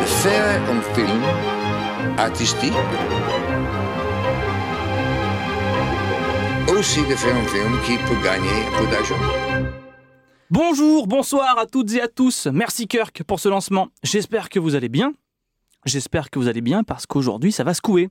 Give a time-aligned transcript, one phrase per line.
[0.00, 1.22] de faire un film
[2.16, 2.72] artistique,
[6.68, 9.14] aussi de faire un film qui peut gagner un peu d'argent.
[10.50, 12.46] Bonjour, bonsoir à toutes et à tous.
[12.46, 13.88] Merci Kirk pour ce lancement.
[14.02, 15.12] J'espère que vous allez bien.
[15.84, 18.08] J'espère que vous allez bien parce qu'aujourd'hui ça va secouer.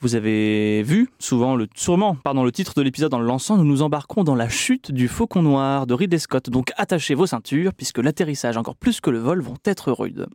[0.00, 3.64] Vous avez vu souvent le, sûrement pardon, le titre de l'épisode en le lançant, nous
[3.64, 6.48] nous embarquons dans la chute du faucon noir de Ridley Scott.
[6.48, 10.28] Donc attachez vos ceintures puisque l'atterrissage encore plus que le vol vont être rudes.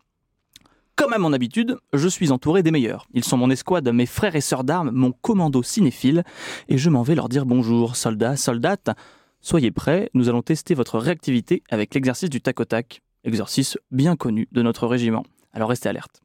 [1.02, 3.08] Comme à mon habitude, je suis entouré des meilleurs.
[3.16, 6.24] Ils sont mon escouade, mes frères et sœurs d'armes, mon commando cinéphile,
[6.70, 8.92] et je m'en vais leur dire bonjour, soldats, soldates.
[9.40, 14.16] Soyez prêts, nous allons tester votre réactivité avec l'exercice du tac au tac, exercice bien
[14.16, 15.24] connu de notre régiment.
[15.54, 16.22] Alors restez alerte.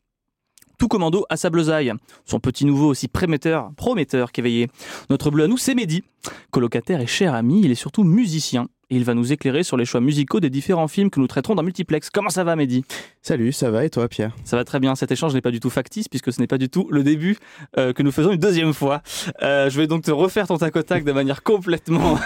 [0.76, 1.94] Tout commando à sa bleusaille.
[2.26, 4.68] Son petit nouveau aussi prometteur, prometteur qu'éveillé.
[5.08, 6.04] Notre bleu à nous, c'est Mehdi.
[6.50, 8.68] Colocataire et cher ami, il est surtout musicien.
[8.88, 11.56] Et il va nous éclairer sur les choix musicaux des différents films que nous traiterons
[11.56, 12.08] dans Multiplex.
[12.08, 12.84] Comment ça va, Mehdi?
[13.20, 14.30] Salut, ça va et toi Pierre?
[14.44, 14.94] Ça va très bien.
[14.94, 17.36] Cet échange n'est pas du tout factice puisque ce n'est pas du tout le début
[17.78, 19.02] euh, que nous faisons une deuxième fois.
[19.42, 22.16] Euh, je vais donc te refaire ton tac au tac de manière complètement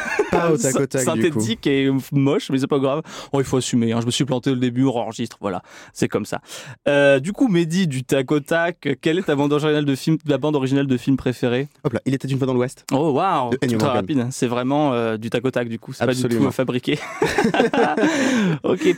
[0.41, 1.41] Pas au tac au tac du coup.
[1.41, 3.03] synthétique et moche, mais c'est pas grave.
[3.33, 3.93] Oh, il faut assumer.
[3.93, 4.01] hein.
[4.01, 5.37] Je me suis planté au début, on enregistre.
[5.41, 6.41] Voilà, c'est comme ça.
[6.89, 10.19] Euh, du coup, Mehdi, du tac au tac, quelle est ta bande originale de film,
[10.27, 11.69] la bande originale de film préférée?
[11.85, 12.85] Hop là, il était une fois dans l'Ouest.
[12.93, 14.27] Oh waouh, très rapide.
[14.31, 15.93] C'est vraiment euh, du tac au tac du coup.
[15.93, 16.49] C'est pas du tout Absolument.
[16.49, 16.99] euh, fabriqué.
[18.63, 18.97] ok.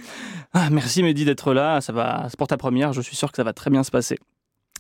[0.53, 1.81] Ah, merci Mehdi d'être là.
[1.81, 2.93] Ça va, c'est pour ta première.
[2.93, 4.19] Je suis sûr que ça va très bien se passer.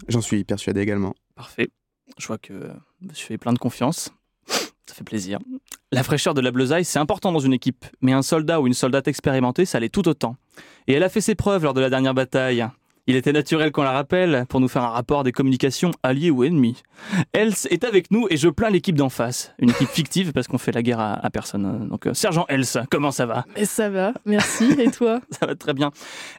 [0.08, 1.14] J'en suis persuadé également.
[1.34, 1.68] Parfait.
[2.18, 2.52] Je vois que
[3.14, 4.12] je fais plein de confiance.
[4.88, 5.38] Ça fait plaisir.
[5.92, 8.74] La fraîcheur de la bleusaille, c'est important dans une équipe, mais un soldat ou une
[8.74, 10.36] soldate expérimentée, ça l'est tout autant.
[10.86, 12.66] Et elle a fait ses preuves lors de la dernière bataille.
[13.08, 16.44] Il était naturel qu'on la rappelle pour nous faire un rapport des communications alliées ou
[16.44, 16.82] ennemies.
[17.32, 19.52] Else est avec nous et je plains l'équipe d'en face.
[19.58, 21.88] Une équipe fictive parce qu'on fait la guerre à, à personne.
[21.88, 23.44] Donc, euh, Sergent Else, comment ça va?
[23.56, 24.70] Mais ça va, merci.
[24.78, 25.20] Et toi?
[25.30, 25.90] Ça va très bien.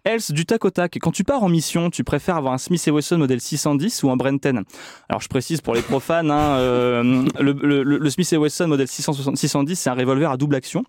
[0.06, 2.85] Else, du tac au tac, quand tu pars en mission, tu préfères avoir un Smith
[2.88, 4.63] Wesson modèle 610 ou un Brenten
[5.09, 9.35] Alors je précise pour les profanes, hein, euh, le, le- le Smith Wesson modèle 660
[9.38, 10.84] 610, c'est un revolver à double action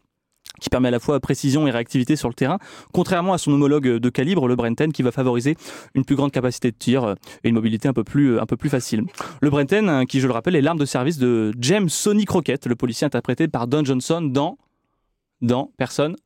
[0.61, 2.59] qui permet à la fois précision et réactivité sur le terrain,
[2.93, 5.57] contrairement à son homologue de calibre, le Brenten, qui va favoriser
[5.95, 8.57] une plus grande capacité de tir euh, et une mobilité un peu plus, un peu
[8.57, 9.03] plus facile.
[9.41, 12.67] Le Brenten, hein, qui je le rappelle, est l'arme de service de James Sonny Crockett,
[12.67, 14.57] le policier interprété par Don Johnson dans...
[15.43, 15.71] Dans...
[15.77, 16.17] Personne?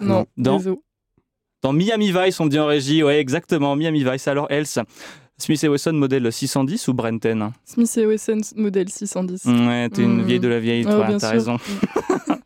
[0.00, 0.76] Non, Dans- désolé.
[1.62, 4.26] dans Miami Vice, on dit en régie, ouais, exactement, Miami Vice.
[4.26, 4.80] Alors, Else,
[5.38, 7.52] Smith Wesson modèle 610 ou Brenten?
[7.64, 9.44] Smith Wesson modèle 610.
[9.46, 10.24] Ouais, t'es une Mm.
[10.24, 11.56] vieille de la vieille, Oh, toi, bien t'as raison.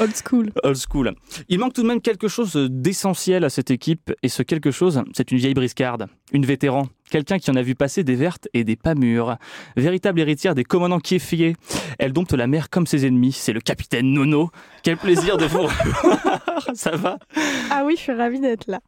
[0.00, 0.50] Old school.
[0.62, 1.12] Old school.
[1.48, 5.02] Il manque tout de même quelque chose d'essentiel à cette équipe, et ce quelque chose,
[5.12, 8.64] c'est une vieille briscarde, une vétéran, quelqu'un qui en a vu passer des vertes et
[8.64, 9.36] des pas mûres.
[9.76, 11.54] Véritable héritière des commandants Kiefier,
[11.98, 14.50] elle dompte la mer comme ses ennemis, c'est le capitaine Nono.
[14.82, 17.18] Quel plaisir de vous revoir Ça va?
[17.70, 18.80] Ah oui, je suis ravie d'être là.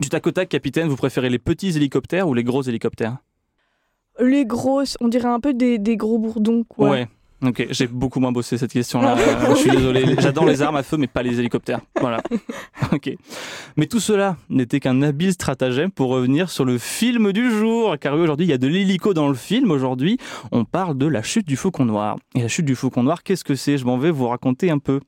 [0.00, 3.18] Du tac au tac, capitaine, vous préférez les petits hélicoptères ou les gros hélicoptères?
[4.20, 6.90] Les grosses, on dirait un peu des, des gros bourdons, quoi.
[6.90, 7.08] Ouais.
[7.46, 9.16] Ok, j'ai beaucoup moins bossé cette question-là.
[9.18, 10.04] Euh, je suis désolé.
[10.18, 11.80] J'adore les armes à feu, mais pas les hélicoptères.
[12.00, 12.22] Voilà.
[12.92, 13.10] Ok.
[13.76, 17.96] Mais tout cela n'était qu'un habile stratagème pour revenir sur le film du jour.
[17.98, 19.70] Car oui, aujourd'hui, il y a de l'hélico dans le film.
[19.70, 20.18] Aujourd'hui,
[20.52, 22.16] on parle de la chute du Faucon Noir.
[22.36, 23.78] Et la chute du Faucon Noir, qu'est-ce que c'est?
[23.78, 25.00] Je m'en vais vous raconter un peu.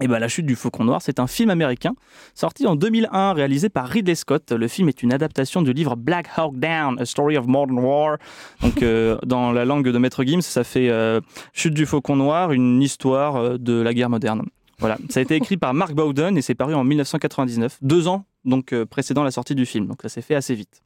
[0.00, 1.94] Eh ben, La chute du Faucon Noir, c'est un film américain
[2.34, 4.52] sorti en 2001, réalisé par Ridley Scott.
[4.52, 8.18] Le film est une adaptation du livre Black Hawk Down, A Story of Modern War.
[8.62, 11.20] Donc, euh, dans la langue de Maître Gims, ça fait euh,
[11.52, 14.46] Chute du Faucon Noir, une histoire euh, de la guerre moderne.
[14.78, 18.24] Voilà, ça a été écrit par Mark Bowden et c'est paru en 1999, deux ans
[18.44, 19.88] donc précédant la sortie du film.
[19.88, 20.82] Donc ça s'est fait assez vite.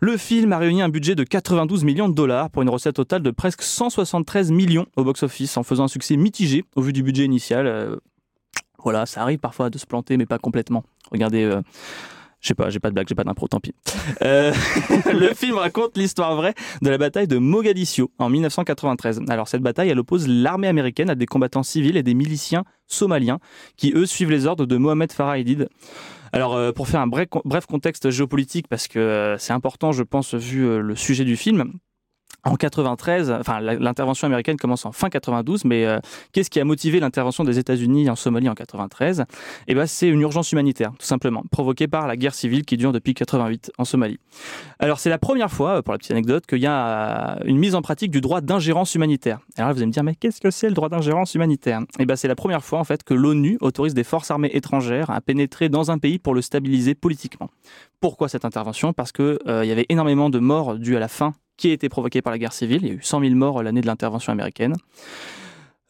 [0.00, 3.22] Le film a réuni un budget de 92 millions de dollars pour une recette totale
[3.22, 7.24] de presque 173 millions au box-office, en faisant un succès mitigé au vu du budget
[7.24, 8.00] initial.
[8.82, 10.84] Voilà, ça arrive parfois de se planter, mais pas complètement.
[11.10, 11.44] Regardez.
[11.44, 11.62] euh,
[12.40, 13.74] je sais pas, j'ai pas de blague, j'ai pas d'impro, tant pis.
[14.22, 14.52] Euh,
[15.12, 19.20] le film raconte l'histoire vraie de la bataille de Mogadiscio en 1993.
[19.28, 23.40] Alors cette bataille, elle oppose l'armée américaine à des combattants civils et des miliciens somaliens
[23.76, 25.68] qui, eux, suivent les ordres de Mohamed Farah Aidid.
[26.32, 30.80] Alors, euh, pour faire un bref, contexte géopolitique, parce que c'est important, je pense, vu
[30.80, 31.72] le sujet du film,
[32.44, 35.98] en 93, enfin l'intervention américaine commence en fin 92, mais euh,
[36.32, 39.24] qu'est-ce qui a motivé l'intervention des États-Unis en Somalie en 93
[39.68, 42.92] Eh ben c'est une urgence humanitaire, tout simplement, provoquée par la guerre civile qui dure
[42.92, 44.18] depuis 88 en Somalie.
[44.78, 47.82] Alors c'est la première fois, pour la petite anecdote, qu'il y a une mise en
[47.82, 49.40] pratique du droit d'ingérence humanitaire.
[49.56, 51.80] Alors là, vous allez me dire, mais qu'est-ce que c'est le droit d'ingérence humanitaire?
[51.98, 55.10] Eh ben c'est la première fois en fait que l'ONU autorise des forces armées étrangères
[55.10, 57.50] à pénétrer dans un pays pour le stabiliser politiquement.
[58.00, 58.94] Pourquoi cette intervention?
[58.94, 61.88] Parce qu'il euh, y avait énormément de morts dues à la faim qui a été
[61.90, 62.80] provoquée par la guerre civile.
[62.82, 64.74] Il y a eu 100 000 morts l'année de l'intervention américaine.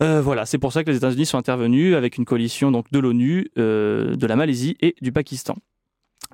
[0.03, 2.99] Euh, voilà, c'est pour ça que les États-Unis sont intervenus avec une coalition donc de
[2.99, 5.57] l'ONU, euh, de la Malaisie et du Pakistan.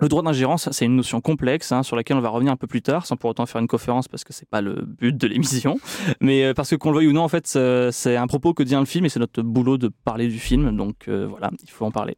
[0.01, 2.67] Le droit d'ingérence, c'est une notion complexe hein, sur laquelle on va revenir un peu
[2.67, 5.27] plus tard, sans pour autant faire une conférence parce que c'est pas le but de
[5.27, 5.79] l'émission,
[6.21, 8.63] mais euh, parce que qu'on le veuille ou non, en fait, c'est un propos que
[8.63, 11.85] dit un film et c'est notre boulot de parler du film, donc voilà, il faut
[11.85, 12.17] en parler.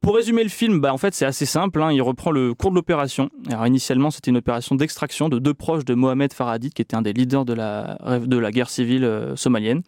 [0.00, 1.82] Pour résumer le film, bah, en fait, c'est assez simple.
[1.82, 1.92] Hein.
[1.92, 3.30] il reprend le cours de l'opération.
[3.50, 7.02] Alors, initialement, c'était une opération d'extraction de deux proches de Mohamed Faradid, qui était un
[7.02, 9.82] des leaders de la, de la guerre civile euh, somalienne.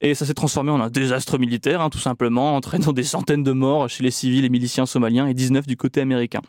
[0.00, 3.52] Et ça s'est transformé en un désastre militaire, hein, tout simplement, entraînant des centaines de
[3.52, 6.40] morts chez les civils et miliciens somaliens et 19 du côté américain.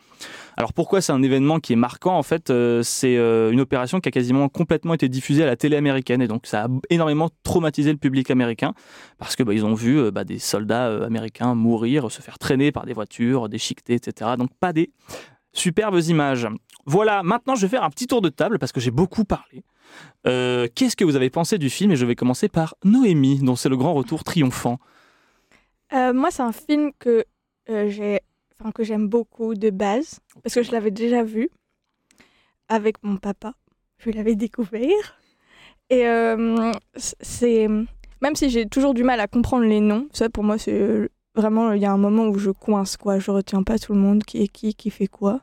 [0.58, 4.00] Alors pourquoi c'est un événement qui est marquant En fait, euh, c'est euh, une opération
[4.00, 7.30] qui a quasiment complètement été diffusée à la télé américaine et donc ça a énormément
[7.44, 8.74] traumatisé le public américain
[9.18, 12.72] parce que bah, ils ont vu euh, bah, des soldats américains mourir, se faire traîner
[12.72, 14.32] par des voitures, déchiquetés, etc.
[14.36, 14.90] Donc pas des
[15.52, 16.48] superbes images.
[16.86, 19.62] Voilà, maintenant je vais faire un petit tour de table parce que j'ai beaucoup parlé.
[20.24, 23.68] Qu'est-ce que vous avez pensé du film Et je vais commencer par Noémie, dont c'est
[23.68, 24.80] le grand retour triomphant.
[25.92, 27.24] moi, c'est un film que
[27.68, 28.18] j'ai
[28.60, 31.50] enfin, que j'aime beaucoup de base, parce que je l'avais déjà vu
[32.68, 33.54] avec mon papa.
[33.98, 35.18] Je l'avais découvert.
[35.90, 37.68] Et euh, c'est.
[38.20, 41.72] Même si j'ai toujours du mal à comprendre les noms, ça pour moi, c'est vraiment.
[41.72, 43.18] Il y a un moment où je coince, quoi.
[43.18, 45.40] Je retiens pas tout le monde, qui est qui, qui fait quoi.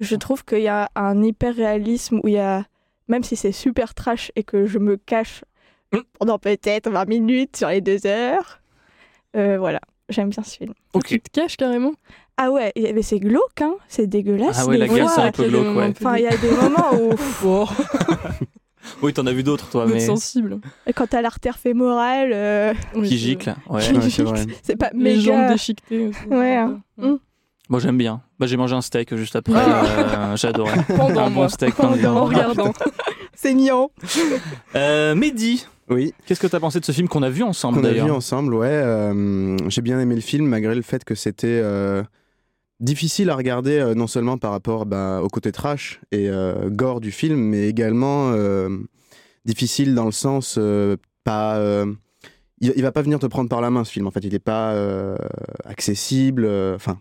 [0.00, 2.64] Je trouve qu'il y a un hyper réalisme où il y a.
[3.08, 5.44] Même si c'est super trash et que je me cache
[5.92, 5.98] mm.
[6.18, 8.60] pendant peut-être 20 minutes sur les deux heures.
[9.36, 10.74] Euh, voilà, j'aime bien ce film.
[10.92, 11.06] Ok.
[11.06, 11.92] Tu te caches carrément?
[12.38, 14.58] Ah ouais, mais c'est glauque, hein c'est dégueulasse.
[14.60, 15.88] Ah ouais, la guerre, c'est un peu glauque, ouais.
[15.98, 17.66] Enfin, il y a des moments où.
[19.02, 20.00] oui, t'en as vu d'autres, toi, mais.
[20.00, 20.58] sensible.
[20.86, 22.30] Et quand t'as l'artère fémorale.
[22.32, 22.74] Euh...
[23.04, 23.80] qui gicle, ouais.
[24.62, 25.20] c'est pas Les méga.
[25.22, 26.26] jambes déchiquetées aussi.
[26.28, 26.56] Ouais.
[26.56, 26.80] Hein.
[26.98, 27.14] Mm.
[27.68, 28.20] Moi, j'aime bien.
[28.38, 29.54] Bah, j'ai mangé un steak juste après.
[29.56, 30.70] euh, j'ai adoré.
[30.96, 31.44] Pendant un moi.
[31.44, 31.74] bon steak.
[31.74, 32.72] Pendant, en regardant.
[33.34, 33.90] c'est mignon.
[34.76, 37.84] Euh, Mehdi, Oui, qu'est-ce que t'as pensé de ce film qu'on a vu ensemble qu'on
[37.88, 38.68] a vu ensemble, ouais.
[38.70, 42.04] euh, J'ai bien aimé le film, malgré le fait que c'était euh,
[42.80, 47.00] difficile à regarder, euh, non seulement par rapport bah, au côté trash et euh, gore
[47.00, 48.68] du film, mais également euh,
[49.44, 50.58] difficile dans le sens
[51.24, 51.84] pas.
[52.60, 54.06] il, il va pas venir te prendre par la main ce film.
[54.06, 54.74] En fait, il est pas
[55.64, 56.46] accessible.
[56.74, 56.98] Enfin,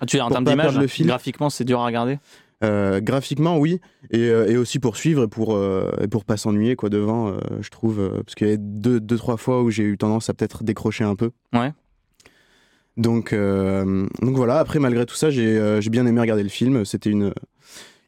[0.00, 1.06] Ah, Tu es en termes d'image, le fil.
[1.06, 2.18] graphiquement, c'est dur à regarder?
[2.62, 3.80] Graphiquement, oui,
[4.10, 5.56] et, et aussi pour suivre et pour,
[6.00, 9.36] et pour pas s'ennuyer quoi devant, je trouve, parce qu'il y a deux, deux, trois
[9.36, 11.30] fois où j'ai eu tendance à peut-être décrocher un peu.
[11.52, 11.72] Ouais.
[12.96, 16.48] Donc, euh, donc voilà, après malgré tout ça, j'ai euh, j'ai bien aimé regarder le
[16.48, 17.34] film, c'était une,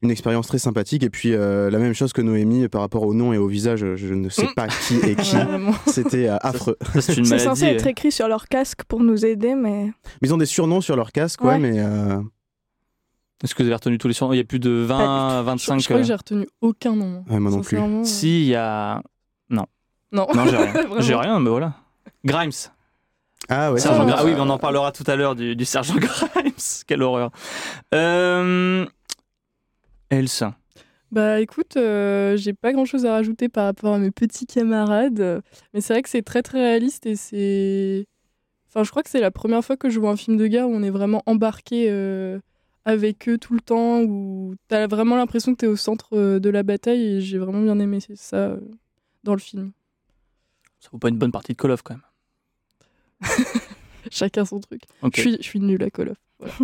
[0.00, 3.12] une expérience très sympathique, et puis euh, la même chose que Noémie par rapport au
[3.12, 5.36] nom et au visage, je ne sais pas qui est qui,
[5.90, 6.78] c'était euh, affreux.
[7.00, 9.92] C'est censé être écrit sur leur casque pour nous aider, mais.
[10.22, 11.58] Mais ils ont des surnoms sur leur casque, ouais, Ouais.
[11.58, 12.18] mais euh,
[13.44, 14.32] Est-ce que vous avez retenu tous les surnoms?
[14.32, 15.78] Il y a plus de 20, Je, 25.
[15.80, 17.24] je crois que j'ai retenu aucun nom.
[17.28, 17.78] Ouais, moi non plus.
[18.04, 19.02] Si, il y a.
[19.50, 19.66] Non.
[20.12, 20.72] Non, j'ai rien.
[21.00, 21.74] J'ai rien, mais voilà.
[22.24, 22.52] Grimes.
[23.48, 23.80] Ah ouais.
[23.80, 24.10] Sergent Ah.
[24.10, 26.52] Gra- ah oui, mais on en parlera tout à l'heure du, du sergent Grimes.
[26.86, 27.30] Quelle horreur.
[27.94, 28.84] Euh...
[30.10, 30.42] Else.
[31.10, 35.42] Bah écoute, euh, j'ai pas grand chose à rajouter par rapport à mes petits camarades,
[35.72, 38.06] mais c'est vrai que c'est très très réaliste et c'est.
[38.68, 40.68] Enfin, je crois que c'est la première fois que je vois un film de guerre
[40.68, 42.38] où on est vraiment embarqué euh,
[42.84, 46.50] avec eux tout le temps, où t'as vraiment l'impression que t'es au centre euh, de
[46.50, 48.60] la bataille et j'ai vraiment bien aimé ça euh,
[49.24, 49.72] dans le film.
[50.80, 52.02] Ça vaut pas une bonne partie de Call of quand même.
[54.10, 54.82] Chacun son truc.
[55.14, 56.60] Je, suis, je suis nulle à Call of.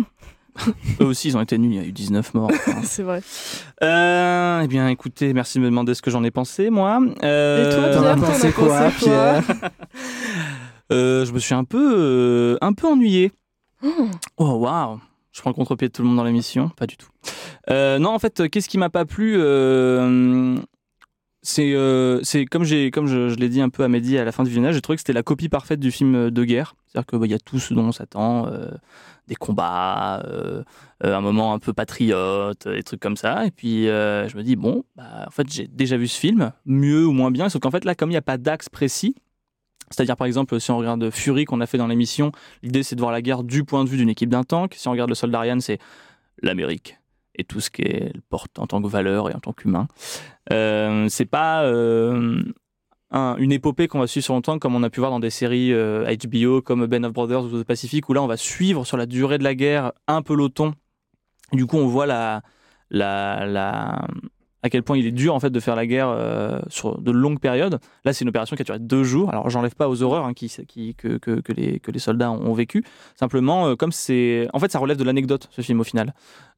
[1.01, 1.73] Eux aussi, ils ont été nuls.
[1.73, 2.49] Il y a eu 19 morts.
[2.53, 3.21] Enfin, c'est vrai.
[3.83, 6.99] Euh, eh bien, écoutez, merci de me demander ce que j'en ai pensé, moi.
[7.23, 9.71] Euh, Et toi, T'en as Pierre, t'en pensé as quoi, pensé quoi Pierre
[10.93, 13.31] euh, Je me suis un peu, euh, un peu ennuyé.
[13.83, 14.07] Oh,
[14.37, 14.99] Oh, waouh
[15.33, 17.09] Je prends le contre-pied de tout le monde dans l'émission Pas du tout.
[17.69, 20.55] Euh, non, en fait, qu'est-ce qui m'a pas plu euh,
[21.47, 24.49] C'est euh, c'est comme, je, l'ai dit un peu à Mehdi à la fin du
[24.49, 26.75] visionnage, j'ai trouvé que c'était la copie parfaite du film de guerre.
[26.87, 28.71] C'est-à-dire qu'il y a tout ce dont on s'attend, euh,
[29.27, 30.63] des combats, euh,
[31.03, 33.45] euh, un moment un peu patriote, des trucs comme ça.
[33.45, 36.51] Et puis euh, je me dis, bon, bah, en fait, j'ai déjà vu ce film,
[36.65, 39.15] mieux ou moins bien, sauf qu'en fait, là, comme il n'y a pas d'axe précis,
[39.91, 42.31] c'est-à-dire, par exemple, si on regarde Fury qu'on a fait dans l'émission,
[42.63, 44.73] l'idée c'est de voir la guerre du point de vue d'une équipe d'un tank.
[44.75, 45.77] Si on regarde le soldat Ryan, c'est
[46.41, 46.97] l'Amérique
[47.37, 49.87] et tout ce qu'elle porte en tant que valeur et en tant qu'humain.
[50.51, 52.41] Euh, c'est pas euh,
[53.11, 55.29] un- une épopée qu'on va suivre sur longtemps comme on a pu voir dans des
[55.29, 58.85] séries euh, HBO comme Ben of Brothers ou The Pacific où là on va suivre
[58.85, 60.73] sur la durée de la guerre un peloton.
[61.53, 62.41] Du coup on voit la,
[62.89, 64.07] la, la,
[64.65, 67.11] à quel point il est dur en fait de faire la guerre euh, sur de
[67.11, 67.79] longues périodes.
[68.03, 69.29] Là, c'est une opération qui a duré deux jours.
[69.29, 72.31] Alors, j'enlève pas aux horreurs hein, qui, qui, que, que, que les, que les soldats
[72.31, 72.83] ont vécu.
[73.15, 76.15] Simplement, euh, comme c'est, en fait, ça relève de l'anecdote ce film au final.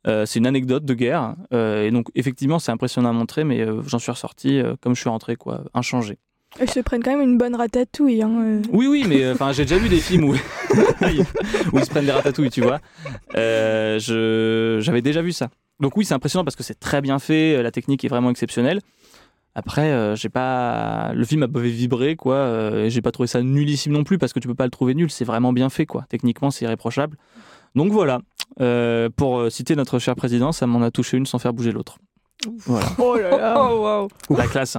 [0.07, 3.99] Euh, c'est une anecdote de guerre et donc effectivement, c'est impressionnant à montrer, mais j'en
[3.99, 6.17] suis ressorti comme je suis rentré, quoi, inchangé.
[6.61, 8.21] Ils se prennent quand même une bonne ratatouille.
[8.21, 8.61] Hein, euh.
[8.71, 12.11] Oui, oui, mais enfin, j'ai déjà vu des films où, où ils se prennent des
[12.11, 12.79] ratatouilles, tu vois.
[13.35, 15.49] Euh, je, j'avais déjà vu ça.
[15.79, 18.81] Donc oui, c'est impressionnant parce que c'est très bien fait, la technique est vraiment exceptionnelle.
[19.55, 22.35] Après, euh, j'ai pas, le film m'a pas vibrer, quoi.
[22.35, 24.71] euh, et j'ai pas trouvé ça nullissime non plus parce que tu peux pas le
[24.71, 25.09] trouver nul.
[25.09, 26.05] C'est vraiment bien fait, quoi.
[26.09, 27.17] Techniquement, c'est irréprochable.
[27.75, 28.19] Donc voilà.
[28.61, 31.71] Euh, pour euh, citer notre cher président, ça m'en a touché une sans faire bouger
[31.71, 31.97] l'autre.
[32.65, 32.85] Voilà.
[32.99, 33.55] Oh là là.
[33.71, 34.07] Oh waouh
[34.37, 34.77] La classe.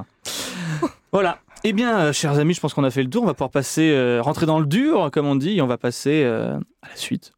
[1.13, 1.39] voilà.
[1.65, 3.25] Eh bien, euh, chers amis, je pense qu'on a fait le tour.
[3.25, 5.77] On va pouvoir passer, euh, rentrer dans le dur, comme on dit, et on va
[5.77, 7.33] passer euh, à la suite.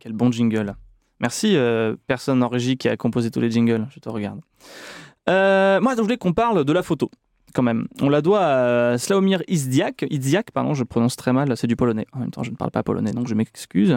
[0.00, 0.74] Quel bon jingle.
[1.20, 3.86] Merci, euh, personne en régie qui a composé tous les jingles.
[3.90, 4.40] Je te regarde.
[5.28, 7.10] Euh, moi, je voulais qu'on parle de la photo,
[7.54, 7.86] quand même.
[8.00, 12.06] On la doit à Slawomir Izdiak, Izdiak, pardon, je prononce très mal, c'est du polonais.
[12.12, 13.96] En même temps, je ne parle pas polonais, donc je m'excuse.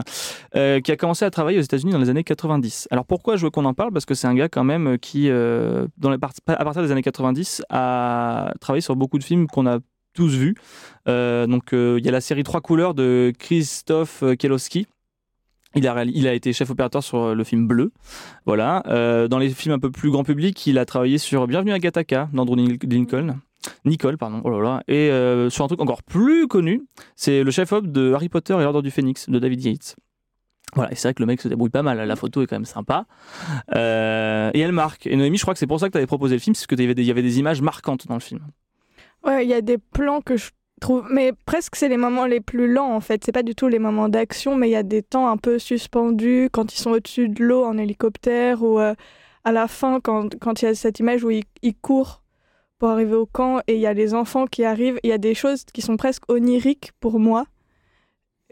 [0.55, 2.89] Euh, qui a commencé à travailler aux États-Unis dans les années 90.
[2.91, 3.93] Alors pourquoi je veux qu'on en parle?
[3.93, 6.17] Parce que c'est un gars quand même qui, euh, à
[6.65, 9.79] partir des années 90, a travaillé sur beaucoup de films qu'on a
[10.13, 10.55] tous vus.
[11.07, 14.87] Donc il y a la série Trois couleurs de Christophe Kielowski.
[15.75, 17.91] Il a, été chef opérateur sur le film Bleu.
[18.45, 18.83] Voilà.
[18.87, 21.79] Euh, dans les films un peu plus grand public, il a travaillé sur Bienvenue à
[21.79, 23.39] Gattaca d'Andrew Lin- Lincoln.
[23.85, 24.41] Nicole, pardon.
[24.43, 24.79] Oh.
[24.87, 26.83] Et euh, sur un truc encore plus connu,
[27.15, 29.95] c'est le chef-op de Harry Potter et l'Ordre du Phénix de David Yates.
[30.75, 32.55] Voilà, et c'est vrai que le mec se débrouille pas mal, la photo est quand
[32.55, 33.05] même sympa.
[33.75, 35.05] Euh, et elle marque.
[35.07, 36.67] Et Noémie, je crois que c'est pour ça que tu avais proposé le film, c'est
[36.67, 38.41] parce qu'il y avait des images marquantes dans le film.
[39.23, 40.49] Ouais, il y a des plans que je
[40.79, 41.07] trouve.
[41.11, 43.23] Mais presque, c'est les moments les plus lents, en fait.
[43.23, 45.59] C'est pas du tout les moments d'action, mais il y a des temps un peu
[45.59, 48.93] suspendus quand ils sont au-dessus de l'eau en hélicoptère ou euh,
[49.43, 52.21] à la fin, quand, quand il y a cette image où ils, ils courent
[52.79, 54.99] pour arriver au camp et il y a les enfants qui arrivent.
[55.03, 57.45] Il y a des choses qui sont presque oniriques pour moi.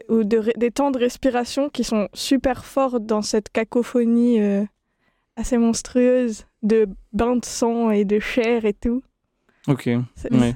[0.08, 4.64] Ou de des temps de respiration qui sont super forts dans cette cacophonie euh,
[5.36, 9.02] assez monstrueuse de bains de sang et de chair et tout.
[9.68, 9.90] Ok.
[10.30, 10.54] Ouais.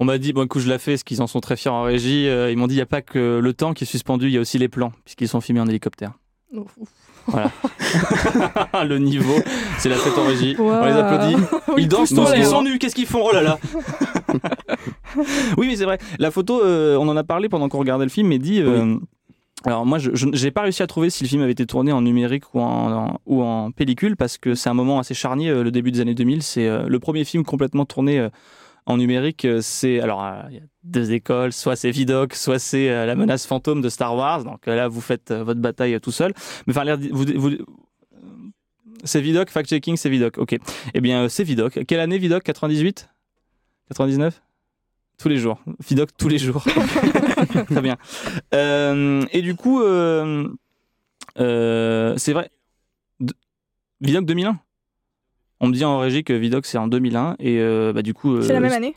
[0.00, 1.82] On m'a dit, bon, écoute, je l'ai fait, parce qu'ils en sont très fiers en
[1.82, 2.28] régie.
[2.28, 4.32] euh, ils m'ont dit, il n'y a pas que le temps qui est suspendu, il
[4.32, 6.12] y a aussi les plans, puisqu'ils sont filmés en hélicoptère.
[8.84, 9.34] le niveau,
[9.78, 10.56] c'est la fête en régie.
[10.58, 11.36] On les applaudit.
[11.78, 13.22] Ils dansent tous, ils sont nus, qu'est-ce qu'ils font?
[13.22, 13.58] Oh là là
[15.56, 15.98] Oui, mais c'est vrai.
[16.18, 18.60] La photo, euh, on en a parlé pendant qu'on regardait le film, mais dit.
[18.62, 18.96] euh,
[19.64, 22.00] Alors moi, je n'ai pas réussi à trouver si le film avait été tourné en
[22.02, 25.62] numérique ou en, en- ou en pellicule, parce que c'est un moment assez charnier, euh,
[25.62, 26.42] le début des années 2000.
[26.42, 28.28] C'est euh, le premier film complètement tourné euh,
[28.88, 29.44] en numérique.
[29.44, 33.04] euh, C'est alors euh, il y a deux écoles, soit c'est Vidoc, soit c'est euh,
[33.04, 34.44] la menace fantôme de Star Wars.
[34.44, 36.32] Donc là, vous faites votre bataille tout seul.
[36.66, 37.50] Mais enfin, vous,
[39.04, 40.38] c'est Vidoc, fact-checking, c'est Vidoc.
[40.38, 40.56] Ok.
[40.94, 41.84] Eh bien, c'est Vidoc.
[41.86, 43.08] Quelle année Vidoc 98
[43.88, 44.42] 99
[45.18, 45.60] Tous les jours.
[45.86, 46.64] Vidoc tous les jours.
[47.70, 47.96] Très bien.
[49.32, 49.82] Et du coup,
[51.36, 52.50] c'est vrai.
[54.00, 54.58] Vidoc 2001
[55.60, 58.40] On me dit en régie que Vidoc c'est en 2001 et euh, bah, du coup.
[58.42, 58.94] C'est la euh, même année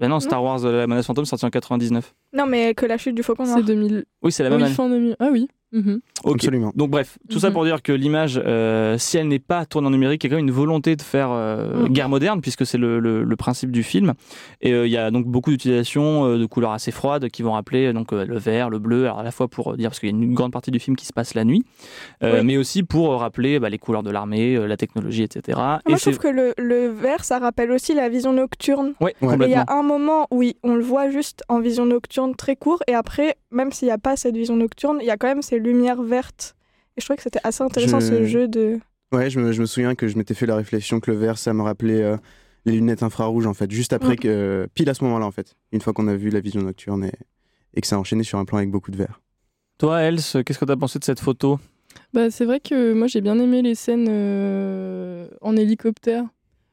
[0.00, 2.12] bah non, Star Wars, euh, la menace fantôme, sorti en 99.
[2.32, 3.58] Non, mais que la chute du faucon noir.
[3.58, 4.04] C'est 2000.
[4.22, 4.74] Oui, c'est la même oui, année.
[4.74, 5.14] fin 2000.
[5.20, 5.46] Ah oui.
[5.72, 6.00] Mhm.
[6.24, 6.72] Absolument.
[6.76, 7.52] Donc bref, tout ça Mhm.
[7.54, 10.30] pour dire que l'image, euh, si elle n'est pas tournée en numérique, il y a
[10.30, 11.88] quand même une volonté de faire euh, Mhm.
[11.92, 14.12] guerre moderne, puisque c'est le, le- le principe du film.
[14.60, 17.52] Et euh, il y a donc beaucoup d'utilisation euh, de couleurs assez froides qui vont
[17.52, 20.10] rappeler donc euh, le vert, le bleu, alors à la fois pour dire parce qu'il
[20.10, 21.64] y a une grande partie du film qui se passe la nuit,
[22.22, 22.46] euh, Oui.
[22.46, 25.58] mais aussi pour rappeler bah, les couleurs de l'armée, euh, la technologie, etc.
[25.58, 28.92] Moi, Et je trouve que le, le vert, ça rappelle aussi la vision nocturne.
[29.00, 29.34] Ouais, Ouais.
[29.42, 32.56] Et il y a un moment où on le voit juste en vision nocturne très
[32.56, 35.28] court, et après, même s'il n'y a pas cette vision nocturne, il y a quand
[35.28, 36.54] même ces lumières vertes.
[36.96, 38.78] Et je trouvais que c'était assez intéressant Je- ce jeu de.
[39.12, 41.38] Ouais, je me, je me souviens que je m'étais fait la réflexion que le vert,
[41.38, 42.16] ça me rappelait euh,
[42.64, 44.28] les lunettes infrarouges, en fait, juste après que.
[44.28, 47.04] euh, pile à ce moment-là, en fait, une fois qu'on a vu la vision nocturne
[47.04, 47.12] et,
[47.74, 49.20] et que ça a enchaîné sur un plan avec beaucoup de vert.
[49.78, 51.58] Toi, Else, qu'est-ce que tu as pensé de cette photo?
[52.14, 56.24] Bah, c'est vrai que moi j'ai bien aimé les scènes euh, en hélicoptère,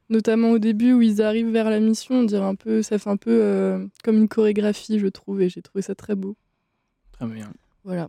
[0.08, 2.14] notamment au début où ils arrivent vers la mission.
[2.20, 5.48] On dirait un peu, ça fait un peu euh, comme une chorégraphie, je trouve, et
[5.48, 6.36] j'ai trouvé ça très beau.
[7.12, 7.50] Très bien.
[7.84, 8.08] Voilà.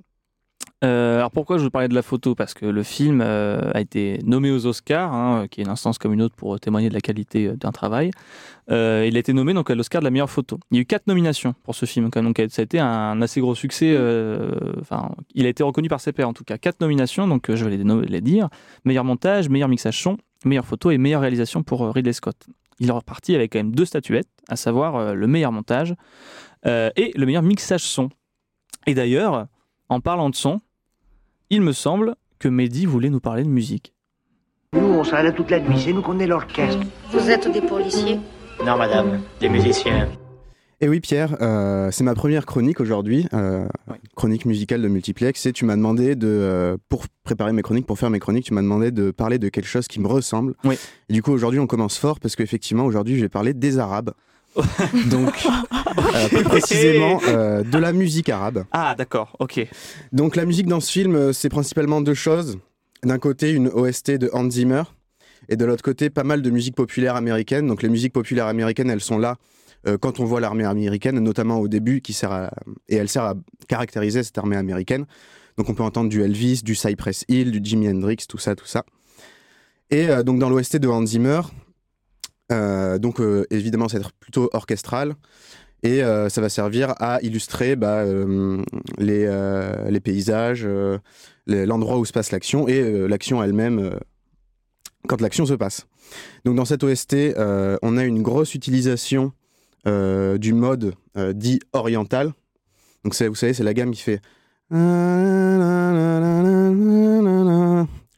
[0.83, 2.33] Euh, alors pourquoi je vous parlais de la photo?
[2.33, 5.99] Parce que le film euh, a été nommé aux Oscars, hein, qui est une instance
[5.99, 8.09] comme une autre pour témoigner de la qualité euh, d'un travail.
[8.71, 10.59] Euh, il a été nommé donc à l'Oscar de la meilleure photo.
[10.71, 13.41] Il y a eu quatre nominations pour ce film, donc ça a été un assez
[13.41, 13.93] gros succès.
[13.95, 16.57] euh, Enfin, il a été reconnu par ses pairs en tout cas.
[16.57, 18.49] Quatre nominations, donc euh, je vais les, les dire
[18.83, 22.47] meilleur montage, meilleur mixage son, meilleure photo et meilleure réalisation pour euh, Ridley Scott.
[22.79, 25.93] Il est reparti avec quand même deux statuettes, à savoir euh, le meilleur montage
[26.65, 28.09] euh, et le meilleur mixage son.
[28.87, 29.45] Et d'ailleurs,
[29.89, 30.59] en parlant de son,
[31.51, 33.93] il me semble que Mehdi voulait nous parler de musique.
[34.73, 36.79] Nous, on sera là toute la nuit, c'est nous qu'on est l'orchestre.
[37.11, 38.19] Vous êtes des policiers
[38.65, 40.07] Non, madame, des musiciens.
[40.79, 43.67] Et oui, Pierre, euh, c'est ma première chronique aujourd'hui, euh,
[44.15, 45.45] chronique musicale de Multiplex.
[45.45, 48.53] Et tu m'as demandé de, euh, pour préparer mes chroniques, pour faire mes chroniques, tu
[48.53, 50.55] m'as demandé de parler de quelque chose qui me ressemble.
[50.63, 50.79] Oui.
[51.09, 54.11] Et du coup, aujourd'hui, on commence fort parce qu'effectivement, aujourd'hui, je vais parler des Arabes.
[55.09, 55.47] Donc,
[56.15, 58.65] euh, plus précisément, euh, de la musique arabe.
[58.71, 59.65] Ah, d'accord, ok.
[60.11, 62.59] Donc, la musique dans ce film, euh, c'est principalement deux choses.
[63.03, 64.83] D'un côté, une OST de Hans Zimmer.
[65.49, 67.67] Et de l'autre côté, pas mal de musique populaire américaine.
[67.67, 69.37] Donc, les musiques populaires américaines, elles sont là
[69.87, 72.51] euh, quand on voit l'armée américaine, notamment au début, qui sert à,
[72.89, 73.35] et elle sert à
[73.67, 75.05] caractériser cette armée américaine.
[75.57, 78.65] Donc on peut entendre du Elvis, du Cypress Hill, du Jimi Hendrix, tout ça, tout
[78.65, 78.85] ça.
[79.89, 81.41] Et donc dans l'OST de Hans Zimmer,
[82.51, 85.15] donc euh, évidemment ça va être plutôt orchestral
[85.83, 88.61] et euh, ça va servir à illustrer bah, euh,
[88.97, 90.97] les, euh, paysages, euh,
[91.47, 93.97] l'endroit où se passe l'action et euh, l'action elle-même euh,
[95.07, 95.87] quand l'action se passe.
[96.45, 99.33] Donc dans cette OST, euh, on a une grosse utilisation
[99.87, 102.27] euh, du mode euh, dit oriental.
[103.03, 104.21] Donc vous savez, c'est la gamme qui fait.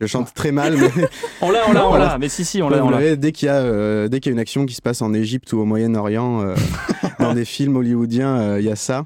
[0.05, 0.89] Je chante très mal, mais
[1.41, 2.17] On l'a, on l'a, on l'a.
[2.17, 4.39] Mais si, si, on l'a, on dès qu'il y a euh, qu'il y a une
[4.39, 6.55] action qui se passe en Égypte ou au Moyen-Orient, euh,
[7.19, 9.05] dans des films hollywoodiens, euh, il y a ça.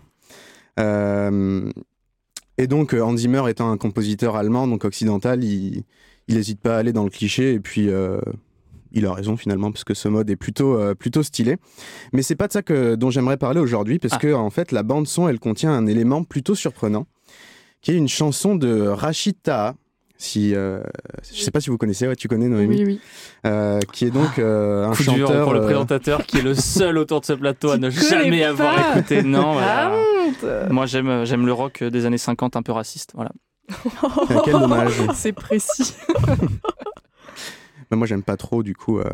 [0.80, 1.70] Euh,
[2.58, 5.84] et donc Hans Zimmer étant un compositeur allemand, donc occidental, il
[6.28, 7.90] n'hésite pas à aller dans le cliché et puis
[8.92, 11.58] il a raison finalement parce que ce mode est plutôt euh, plutôt stylé.
[12.14, 14.20] Mais c'est pas de ça que dont j'aimerais parler aujourd'hui parce Ah.
[14.20, 17.06] que en fait la bande son elle contient un élément plutôt surprenant
[17.82, 19.76] qui est une chanson de Rachid Taha.
[20.20, 20.82] Si euh,
[21.32, 23.00] je sais pas si vous connaissez, ouais, tu connais Noémie, Oui, oui.
[23.46, 25.44] euh, qui est donc euh, un Coup dur chanteur.
[25.44, 28.44] pour le euh, présentateur qui est le seul autour de ce plateau à ne jamais
[28.44, 29.22] avoir écouté.
[29.22, 29.94] Non, voilà.
[30.44, 33.12] Ah, Moi, j'aime, j'aime le rock des années 50 un peu raciste.
[33.14, 33.32] Voilà.
[33.70, 34.94] euh, quel dommage.
[35.14, 35.94] C'est précis.
[37.90, 39.00] Bah, moi j'aime pas trop du coup.
[39.00, 39.06] euh,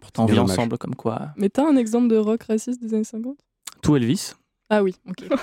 [0.00, 0.50] Pourtant, on vit dommage.
[0.58, 1.28] ensemble comme quoi.
[1.36, 3.36] Mais t'as un exemple de rock raciste des années 50
[3.80, 4.32] Tout Elvis.
[4.70, 5.24] Ah oui, ok.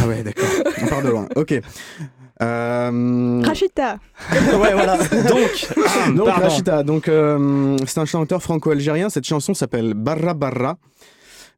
[0.00, 0.44] Ah ouais d'accord.
[0.82, 1.28] On part de loin.
[1.34, 1.60] Ok.
[2.42, 3.98] Euh, Rachita.
[4.32, 4.96] ouais voilà.
[5.28, 5.66] Donc,
[6.26, 9.08] ah, Donc donc euh, c'est un chanteur franco-algérien.
[9.08, 10.78] Cette chanson s'appelle Barra Barra.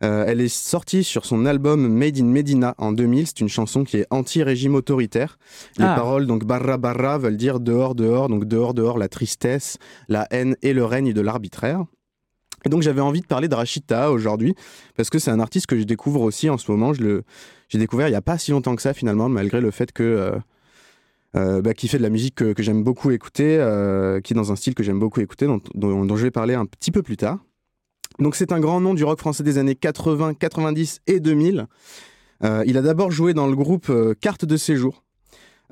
[0.05, 3.27] Euh, elle est sortie sur son album Made in Medina en 2000.
[3.29, 5.39] C'est une chanson qui est anti-régime autoritaire.
[5.79, 5.95] Les Ah.
[5.95, 10.57] paroles donc Barra Barra veulent dire dehors dehors, donc dehors dehors la tristesse, la haine
[10.61, 11.85] et le règne de l'arbitraire.
[12.67, 14.55] Et donc j'avais envie de parler de Rachida aujourd'hui
[14.97, 16.93] parce que c'est un artiste que je découvre aussi en ce moment.
[16.93, 17.23] Je le
[17.69, 20.03] j'ai découvert il y a pas si longtemps que ça finalement, malgré le fait que
[20.03, 20.33] euh,
[21.37, 24.53] bah, qui fait de la musique que, que j'aime beaucoup écouter, euh, qui est dans
[24.53, 27.03] un style que j'aime beaucoup écouter, dont, dont- dont je vais parler un petit peu
[27.03, 27.39] plus tard.
[28.19, 31.67] Donc c'est un grand nom du rock français des années 80, 90 et 2000.
[32.45, 35.03] Euh, il a d'abord joué dans le groupe euh, Carte de séjour.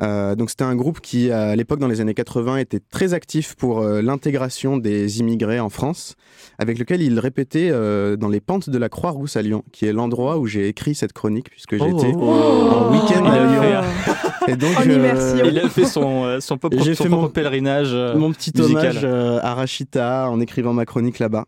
[0.03, 3.55] Euh, donc c'était un groupe qui, à l'époque, dans les années 80, était très actif
[3.55, 6.17] pour euh, l'intégration des immigrés en France,
[6.59, 9.93] avec lequel il répétait euh, dans les pentes de la Croix-Rousse à Lyon, qui est
[9.93, 11.85] l'endroit où j'ai écrit cette chronique, puisque Oh.
[11.87, 12.23] j'étais Oh.
[12.31, 13.89] en week-end a à Lyon.
[14.49, 15.45] Et donc, En immersion.
[15.47, 17.91] Il a fait son, euh, son, propre, J'ai son fait propre mon- pèlerinage.
[17.93, 18.81] euh, mon petit musical.
[18.91, 21.45] hommage euh, à Rachita en écrivant ma chronique là-bas.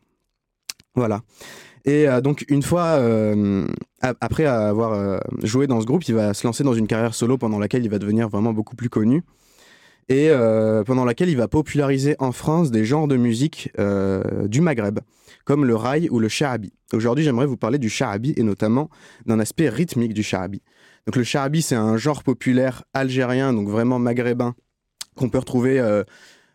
[0.95, 1.21] Voilà.
[1.85, 3.67] Et euh, donc, une fois, euh,
[4.03, 7.15] a- après avoir euh, joué dans ce groupe, il va se lancer dans une carrière
[7.15, 9.23] solo pendant laquelle il va devenir vraiment beaucoup plus connu.
[10.09, 14.61] Et euh, pendant laquelle il va populariser en France des genres de musique euh, du
[14.61, 15.01] Maghreb,
[15.45, 16.73] comme le rail ou le sharabi.
[16.93, 18.89] Aujourd'hui, j'aimerais vous parler du sharabi et notamment
[19.27, 20.63] d'un aspect rythmique du sharabi.
[21.07, 24.55] Donc, le sharabi, c'est un genre populaire algérien, donc vraiment maghrébin,
[25.15, 26.03] qu'on peut retrouver euh,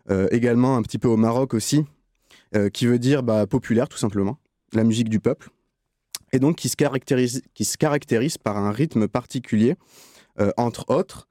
[0.09, 1.85] euh, également un petit peu au Maroc aussi,
[2.55, 4.37] euh, qui veut dire bah, populaire tout simplement,
[4.73, 5.49] la musique du peuple,
[6.33, 9.75] et donc qui se caractérise, qui se caractérise par un rythme particulier,
[10.57, 11.27] entre autres.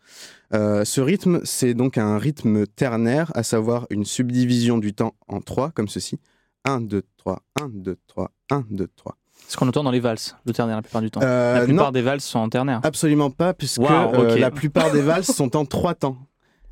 [0.52, 5.70] Ce rythme, c'est donc un rythme ternaire, à savoir une subdivision du temps en trois,
[5.72, 6.20] comme ceci.
[6.64, 9.19] 1, 2, 3, 1, 2, 3, 1, 2, 3.
[9.50, 11.20] Ce qu'on entend dans les valses, le ternaire la plupart du temps.
[11.24, 12.78] Euh, la plupart non, des valses sont en ternaire.
[12.84, 14.38] absolument pas, puisque Waouh, euh, ok.
[14.38, 16.18] la plupart des valses sont en trois temps.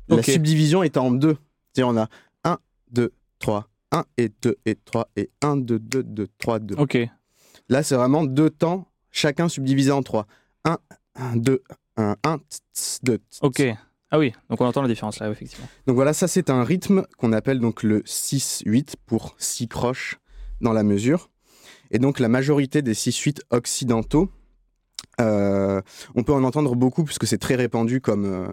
[0.07, 1.35] La subdivision est en deux.
[1.81, 2.07] On a
[2.45, 2.57] 1,
[2.91, 6.75] 2, 3, 1 et 2 et 3 et 1, 2, 2, 2, 3, 2.
[6.75, 6.97] Ok.
[7.67, 10.25] Là, c'est vraiment deux temps, chacun subdivisé en trois.
[10.63, 10.77] 1,
[11.15, 11.61] 1, 2,
[11.97, 12.37] un 1,
[13.03, 13.19] 2.
[13.41, 13.61] Ok.
[14.09, 15.67] Ah oui, donc on entend la différence là, effectivement.
[15.85, 20.17] Donc voilà, ça c'est un rythme qu'on appelle donc le 6-8 pour 6 croches
[20.61, 21.29] dans la mesure.
[21.91, 24.29] Et donc la majorité des 6-8 occidentaux,
[25.21, 25.81] euh,
[26.15, 28.47] on peut en entendre beaucoup puisque c'est très répandu comme, euh,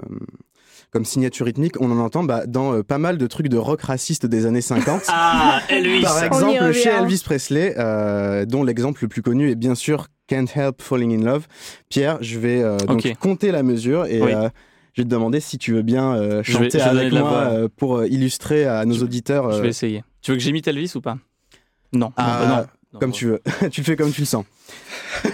[0.91, 1.81] comme signature rythmique.
[1.81, 4.61] On en entend bah, dans euh, pas mal de trucs de rock raciste des années
[4.61, 5.03] 50.
[5.09, 9.75] Ah, Elvis Par exemple, chez Elvis Presley, euh, dont l'exemple le plus connu est bien
[9.75, 11.47] sûr Can't Help Falling in Love.
[11.89, 14.33] Pierre, je vais euh, donc compter la mesure et Oui.
[14.33, 14.49] euh,
[14.95, 17.01] je vais te demander si tu veux bien euh, Je vais- chanter je vais donner
[17.01, 19.53] avec moi euh, pour illustrer à nos Je- auditeurs.
[19.53, 20.03] Je vais essayer.
[20.23, 21.19] Tu veux que j'imite Elvis ou pas?
[21.93, 22.13] Non.
[22.17, 23.01] Ah, non, non.
[23.01, 23.43] Comme tu veux.
[23.71, 24.45] tu le fais comme tu le sens.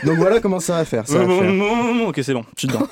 [0.05, 1.07] Donc voilà comment ça va faire.
[1.07, 2.09] Ça va faire.
[2.09, 2.89] Ok, c'est bon, je suis dedans.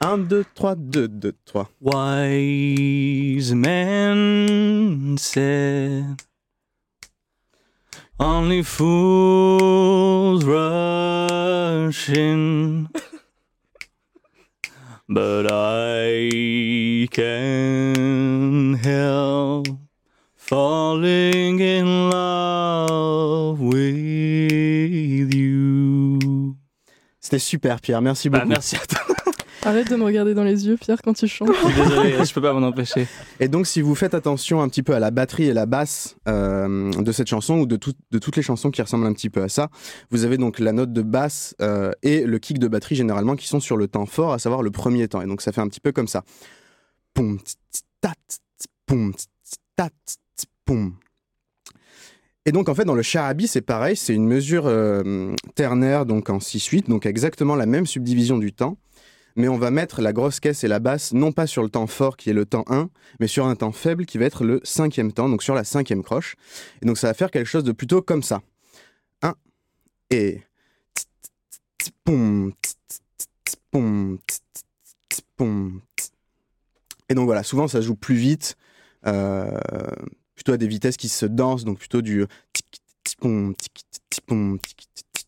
[0.00, 1.70] 1, 2, 3, 2, 2, 3.
[1.80, 6.16] Wise men said,
[8.18, 12.88] Only fools rush in,
[15.08, 19.66] but I can't help
[20.48, 26.54] falling in love with you.
[27.20, 28.00] C'était super, Pierre.
[28.02, 28.50] Merci Bah, beaucoup.
[28.50, 29.00] merci à toi.
[29.64, 31.48] Arrête de me regarder dans les yeux, Pierre, quand tu chantes.
[31.52, 33.08] Je suis désolé, je peux pas m'en empêcher.
[33.40, 36.14] Et donc, si vous faites attention un petit peu à la batterie et la basse
[36.28, 39.28] euh, de cette chanson ou de, tout- de toutes les chansons qui ressemblent un petit
[39.30, 39.68] peu à ça,
[40.10, 43.48] vous avez donc la note de basse euh, et le kick de batterie généralement qui
[43.48, 45.20] sont sur le temps fort, à savoir le premier temps.
[45.20, 46.22] Et donc, ça fait un petit peu comme ça.
[47.14, 49.56] Poum, tss, tss, ta, tss, tss, poum, tss,
[52.44, 56.30] Et donc, en fait, dans le charabi, c'est pareil, c'est une mesure euh, ternaire, donc
[56.30, 58.78] en 6-8, donc exactement la même subdivision du temps.
[59.34, 61.86] Mais on va mettre la grosse caisse et la basse, non pas sur le temps
[61.86, 62.88] fort qui est le temps 1,
[63.20, 66.02] mais sur un temps faible qui va être le cinquième temps, donc sur la cinquième
[66.02, 66.36] croche.
[66.80, 68.40] Et donc ça va faire quelque chose de plutôt comme ça.
[69.22, 69.34] 1
[70.10, 70.40] et...
[77.08, 78.56] Et donc voilà, souvent ça joue plus vite,
[79.06, 79.58] euh,
[80.36, 82.24] plutôt à des vitesses qui se dansent, donc plutôt du...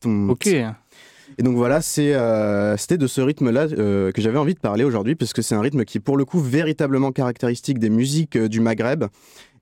[0.05, 0.47] Ok.
[0.47, 4.85] et donc voilà, c'est, euh, c'était de ce rythme-là euh, que j'avais envie de parler
[4.85, 8.37] aujourd'hui, parce que c'est un rythme qui est pour le coup véritablement caractéristique des musiques
[8.37, 9.05] euh, du Maghreb,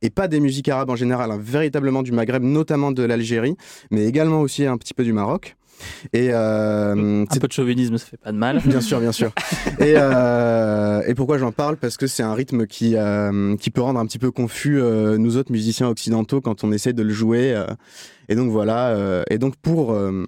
[0.02, 3.56] et pas des musiques arabes en général, hein, véritablement du Maghreb, notamment de l'Algérie,
[3.90, 5.56] mais également aussi un petit peu du Maroc.
[6.12, 8.60] Et euh, Un peu de chauvinisme, ça fait pas de mal.
[8.64, 9.32] Bien sûr, bien sûr.
[9.80, 11.76] Et, euh, et pourquoi j'en parle?
[11.76, 15.18] Parce que c'est un rythme qui, euh, qui peut rendre un petit peu confus euh,
[15.18, 17.52] nous autres musiciens occidentaux quand on essaie de le jouer.
[17.54, 17.66] euh.
[18.28, 18.88] et donc voilà.
[18.88, 20.24] euh, et donc pour, euh,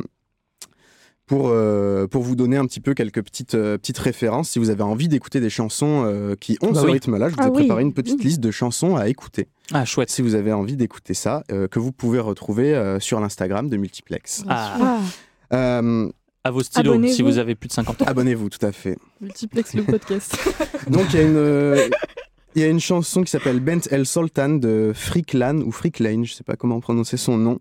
[1.27, 4.71] pour, euh, pour vous donner un petit peu quelques petites, euh, petites références, si vous
[4.71, 6.93] avez envie d'écouter des chansons euh, qui ont Bah ce oui.
[6.93, 7.55] rythme-là, je vous ai Ah oui.
[7.65, 9.49] préparé une petite liste de chansons à écouter.
[9.75, 10.09] Ah, chouette.
[10.09, 13.77] Si vous avez envie d'écouter ça, euh, que vous pouvez retrouver euh, sur l'Instagram de
[13.77, 14.43] Multiplex.
[14.49, 14.99] Ah, Ah,
[15.53, 16.09] Euh,
[16.45, 18.05] à vos stylos, si vous avez plus de 50 ans.
[18.07, 18.97] Abonnez-vous, tout à fait.
[19.21, 20.37] Multiplex le podcast.
[20.91, 21.89] Donc il y a une euh,
[22.55, 26.35] il y a une chanson qui s'appelle Bent El Sultan de Freaklan ou Freaklane, je
[26.35, 27.59] sais pas comment prononcer son nom.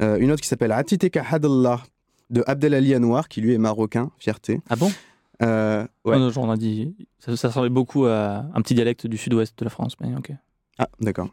[0.00, 1.82] Euh, une autre qui s'appelle Atiteka Hadallah
[2.30, 4.60] de Abdelali Anwar qui lui est marocain, fierté.
[4.68, 4.90] Ah bon?
[5.42, 6.18] Euh, ouais.
[6.18, 6.94] Non, genre, on a dit.
[7.18, 10.32] Ça, ça ressemblait beaucoup à un petit dialecte du sud-ouest de la France, mais ok.
[10.78, 11.28] Ah d'accord.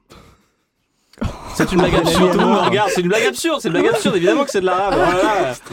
[1.56, 3.74] C'est une blague absurde, tout le monde me regarde, c'est une blague absurde, c'est une
[3.74, 4.94] blague absurde, évidemment que c'est de l'arabe.
[4.98, 5.56] Oh là là.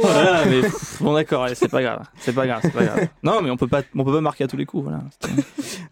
[0.00, 0.60] Oh là là, mais
[1.00, 3.08] bon d'accord, allez, c'est pas grave, c'est pas grave, c'est pas grave.
[3.24, 5.00] Non, mais on peut pas, on peut pas marquer à tous les coups, voilà.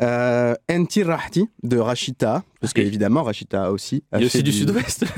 [0.00, 2.76] Euh, Enti Rahti de Rachita parce Ok.
[2.76, 5.06] qu'évidemment Rachita aussi a Il y a aussi du sud-ouest.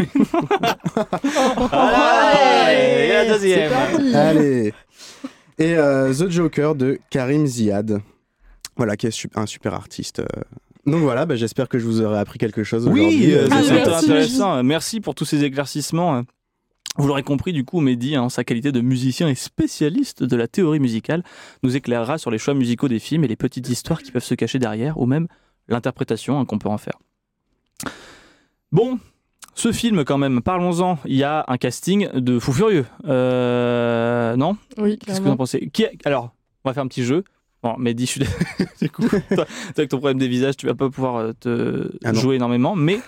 [0.97, 1.69] Ouais.
[1.71, 3.73] Allez, et la deuxième.
[4.15, 4.73] Allez.
[5.59, 8.01] Et euh, The Joker de Karim Ziad.
[8.77, 10.21] Voilà, qui est un super artiste.
[10.21, 10.25] euh.
[10.91, 13.35] Donc voilà, bah, j'espère que je vous aurai appris quelque chose Oui, aujourd'hui.
[13.35, 14.63] euh, Euh, c'est Ah, intéressant.
[14.65, 16.23] Merci pour tous ces éclaircissements.
[16.97, 20.49] Vous l'aurez compris, du coup, Mehdi, en sa qualité de musicien et spécialiste de la
[20.49, 21.23] théorie musicale,
[21.63, 24.35] nous éclairera sur les choix musicaux des films et les petites histoires qui peuvent se
[24.35, 25.29] cacher derrière, ou même
[25.69, 26.99] l'interprétation hein, qu'on peut en faire.
[28.73, 28.99] Bon,
[29.55, 30.99] ce film, quand même, parlons-en.
[31.05, 32.87] Il y a un casting de fou furieux.
[33.07, 34.57] Euh, non?
[34.79, 35.71] Oui, Qu'est-ce que vous en pensez?
[35.73, 37.23] Qui est- Alors, on va faire un petit jeu.
[37.63, 38.21] Bon, Mehdi, je suis
[38.83, 41.91] du coup, toi, toi, avec ton problème des visages, tu vas pas pouvoir euh, te
[42.05, 42.77] Ah jouer énormément.
[42.77, 43.01] Mais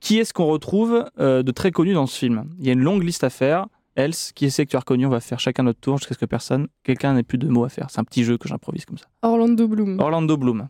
[0.00, 2.44] qui est-ce qu'on retrouve euh, de très connu dans ce film?
[2.58, 3.66] Il y a une longue liste à faire.
[3.96, 5.06] Else, qui est-ce que tu as reconnu?
[5.06, 7.64] On va faire chacun notre tour jusqu'à ce que personne, quelqu'un n'ait plus de mots
[7.64, 7.90] à faire.
[7.90, 9.06] C'est un petit jeu que j'improvise comme ça.
[9.22, 10.00] Orlando Bloom.
[10.00, 10.68] Orlando Bloom.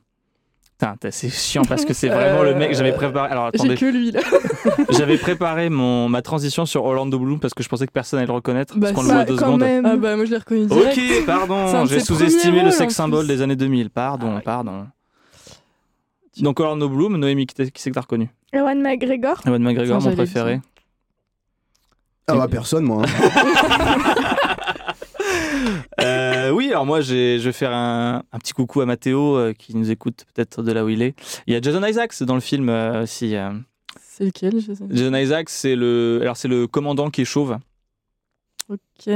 [0.79, 2.75] Putain, t'as- c'est chiant parce que c'est vraiment le mec.
[2.75, 3.31] J'avais préparé.
[3.31, 4.21] Alors J'ai attendez, que lui là.
[4.91, 8.27] j'avais préparé mon ma transition sur Orlando Bloom parce que je pensais que personne allait
[8.27, 8.75] le reconnaître.
[8.77, 9.61] Bah, parce qu'on le voit deux quand secondes.
[9.61, 9.87] même.
[9.87, 10.99] Ah bah moi je l'ai reconnu direct.
[10.99, 13.37] Ok, pardon, j'ai ses sous-estimé le rôles, sex en symbol plus.
[13.37, 13.91] des années 2000.
[13.91, 14.43] Pardon, Ah ouais.
[14.43, 14.87] pardon.
[16.41, 18.29] Donc Orlando Bloom, Noémie, qui c'est que t'as reconnu?
[18.53, 19.41] Ewan McGregor.
[19.47, 20.61] Ewan McGregor, mon préféré.
[22.27, 23.03] Ah bah personne moi.
[23.07, 24.15] hein.
[26.01, 29.77] Euh, oui, alors moi, je vais faire un, un petit coucou à Mathéo euh, qui
[29.77, 31.15] nous écoute peut-être de là où il est.
[31.47, 33.37] Il y a Jason Isaacs dans le film euh, aussi.
[33.37, 33.51] euh.
[34.03, 34.85] C'est lequel je sais.
[34.91, 37.59] Jason Isaacs, c'est le, alors c'est le commandant qui est chauve.
[38.69, 39.13] Ok,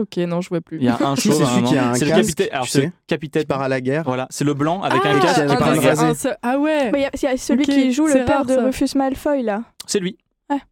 [0.00, 0.78] ok, non, je vois plus.
[0.78, 1.40] Il y a un chauve.
[1.42, 1.92] à celui un qui a moment.
[1.92, 2.48] un C'est le capitaine.
[2.50, 3.42] Alors tu c'est le sais, capitaine.
[3.42, 4.02] Qui part à la guerre.
[4.04, 6.16] Voilà, c'est le blanc avec Ah, un casque qui part à la guerre.
[6.16, 6.90] seul- Ah ouais.
[6.90, 8.64] Mais il y a- celui qui joue le père rare, de ça.
[8.64, 9.62] Rufus Malfoy, là.
[9.86, 10.18] C'est lui.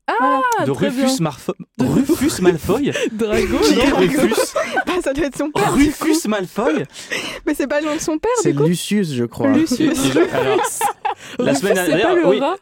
[0.06, 1.04] Ah, de très bien.
[1.06, 1.54] Rufus Malfoy.
[1.80, 2.92] Rufus Malfoy.
[3.12, 3.58] Drago.
[3.58, 4.34] Qui est non Rufus
[4.86, 5.72] Bah, ça doit être son père.
[5.72, 6.84] Rufus Malfoy.
[7.46, 8.52] Mais c'est pas le nom de son père, C'est.
[8.52, 9.48] Lucius, je crois.
[9.48, 9.98] Lucius.
[10.32, 10.60] Alors,
[11.38, 12.40] la Rufus, semaine c'est dernière, pas le oui.
[12.40, 12.56] rat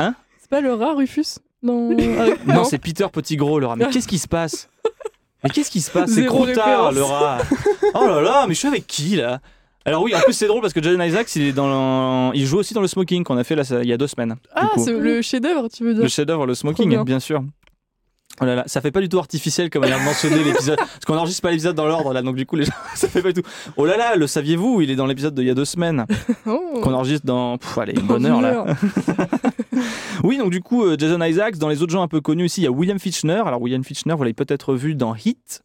[0.00, 1.96] Hein C'est pas le rat, Rufus Non.
[2.18, 3.76] Ah, Non, c'est Peter Petit Gros, le rat.
[3.76, 4.68] Mais qu'est-ce qui se passe?
[5.44, 6.10] Mais qu'est-ce qui se passe?
[6.10, 7.38] C'est Croutard, le rat.
[7.94, 9.40] Oh là là, mais je suis avec qui là?
[9.86, 12.44] Alors oui, en plus c'est drôle parce que Jason Isaacs, il est dans, le- il
[12.44, 14.34] joue aussi dans le Smoking qu'on a fait là il y a deux semaines.
[14.54, 17.04] Ah, c'est le chef-d'œuvre, tu veux dire le chef-d'œuvre, le Smoking, bien.
[17.04, 17.42] bien sûr.
[18.42, 20.76] Oh là là, ça fait pas du tout artificiel comme elle a mentionné l'épisode.
[20.78, 23.22] Parce qu'on enregistre pas l'épisode dans l'ordre là, donc du coup les gens, ça fait
[23.22, 23.48] pas du tout.
[23.78, 26.04] Oh là là, le saviez-vous Il est dans l'épisode d'il y a deux semaines
[26.46, 26.80] Oh.
[26.82, 27.56] qu'on enregistre dans.
[27.56, 28.66] Pff, allez, une bonne heure là.
[30.24, 32.60] Oui, donc du coup, euh, Jason Isaacs, dans les autres gens un peu connus aussi,
[32.62, 33.42] il y a William Fitchner.
[33.46, 35.62] Alors, William Fitchner, vous l'avez peut-être vu dans Hit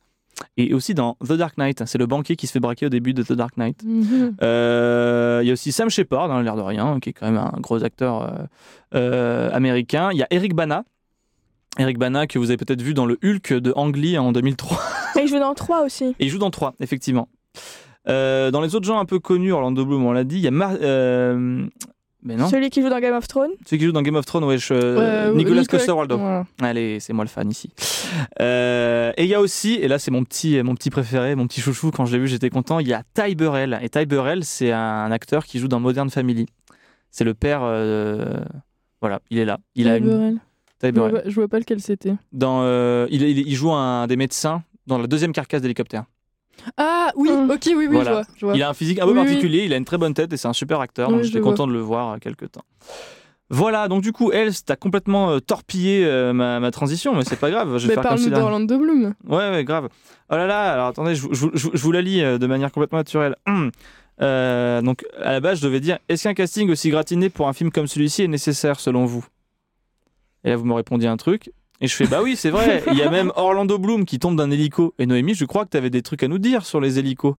[0.57, 1.83] et aussi dans The Dark Knight.
[1.85, 3.81] C'est le banquier qui se fait braquer au début de The Dark Knight.
[3.85, 4.35] Mhm.
[4.41, 7.37] Euh, il y a aussi Sam Shepard, hein, l'air de rien, qui est quand même
[7.37, 8.29] un gros acteur euh,
[8.95, 10.09] euh, américain.
[10.11, 10.83] Il y a Eric Bana.
[11.79, 14.77] Eric Bana, que vous avez peut-être vu dans le Hulk de Ang Lee en 2003.
[15.17, 16.15] Et il joue dans 3 aussi.
[16.19, 17.29] Et il joue dans 3, effectivement.
[18.09, 20.47] Euh, dans les autres gens un peu connus, Orlando Bloom, on l'a dit, il y
[20.47, 21.65] a Mar- euh,
[22.23, 23.49] Mais non, Celui qui joue dans Game of Thrones?
[23.65, 26.17] celui qui joue dans Game of Thrones, ouais, je- Euh, Nicolas Coster-Waldau.
[26.19, 26.45] Voilà.
[26.61, 27.71] Allez, c'est moi le fan ici.
[28.39, 31.47] Euh, et il y a aussi, et là c'est mon petit, mon petit préféré, mon
[31.47, 33.79] petit chouchou, quand je l'ai vu j'étais content, il y a Ty Burrell.
[33.81, 36.45] Et Ty Burrell, c'est un acteur qui joue dans Modern Family.
[37.09, 37.61] C'est le père...
[37.63, 38.35] euh,
[39.01, 39.57] Voilà, il est là.
[39.75, 40.05] Il a une...
[40.05, 40.33] Burrell.
[40.79, 41.23] Ty Je vois, Burrell.
[41.27, 42.13] je vois pas lequel c'était.
[42.31, 46.05] Dans, euh, il, il- il joue un des médecins dans la deuxième carcasse d'hélicoptère.
[46.77, 47.49] Ah oui, Hum.
[47.49, 48.03] ok, oui, oui, Voilà.
[48.09, 48.23] je vois.
[48.37, 48.55] Je vois.
[48.55, 49.25] Il a un physique un peu Oui, oui.
[49.25, 51.27] particulier, il a une très bonne tête et c'est un super acteur, Oui, donc je
[51.27, 52.63] j'étais content de le voir à quelques temps.
[53.53, 57.35] Voilà, donc du coup, Elle, t'as complètement euh, torpillé euh, ma, ma transition, mais c'est
[57.39, 57.77] pas grave.
[57.79, 59.13] Je vais Mais parle-nous de- d'Orlando Bloom.
[59.27, 59.89] Ouais, ouais, grave.
[60.29, 62.21] Oh là là, alors attendez, je, vous- je vous- je vous- je vous la lis
[62.23, 63.35] euh, de manière complètement naturelle.
[63.47, 63.71] Hum.
[64.21, 67.53] Euh, donc, à la base, je devais dire est-ce qu'un casting aussi gratiné pour un
[67.53, 69.25] film comme celui-ci est nécessaire selon vous?
[70.43, 71.51] Et là, vous me répondiez un truc.
[71.81, 72.83] Et je fais bah oui, c'est vrai.
[72.91, 74.93] Il y a même Orlando Bloom qui tombe d'un hélico.
[74.99, 77.33] Et Noémie, je crois que tu avais des trucs à nous dire sur les hélicos.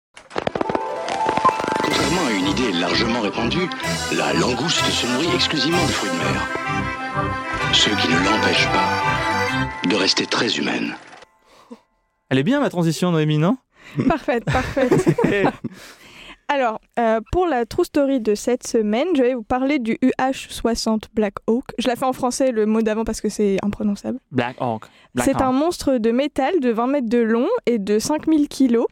[1.84, 3.69] Contrairement à une idée largement répandue,
[4.17, 6.47] la langouste se nourrit exclusivement de fruits de mer.
[7.71, 10.95] Ce qui ne l'empêche pas de rester très humaine.
[12.30, 13.58] Elle est bien ma transition, Noémie, non?
[14.08, 14.91] Parfaite, parfaite.
[16.54, 21.04] Alors, euh, pour la true story de cette semaine, je vais vous parler du UH-60
[21.14, 21.64] Black Hawk.
[21.80, 24.20] Je la fais en français, le mot d'avant, parce que c'est imprononçable.
[24.32, 24.84] Black Hawk.
[25.16, 28.86] C'est un monstre de métal de 20 mètres de long et de 5000 kilos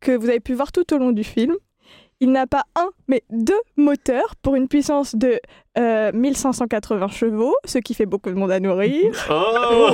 [0.00, 1.54] que vous avez pu voir tout au long du film.
[2.22, 5.40] Il n'a pas un, mais deux moteurs pour une puissance de
[5.78, 9.90] euh, 1580 chevaux, ce qui fait beaucoup de monde à nourrir, Oh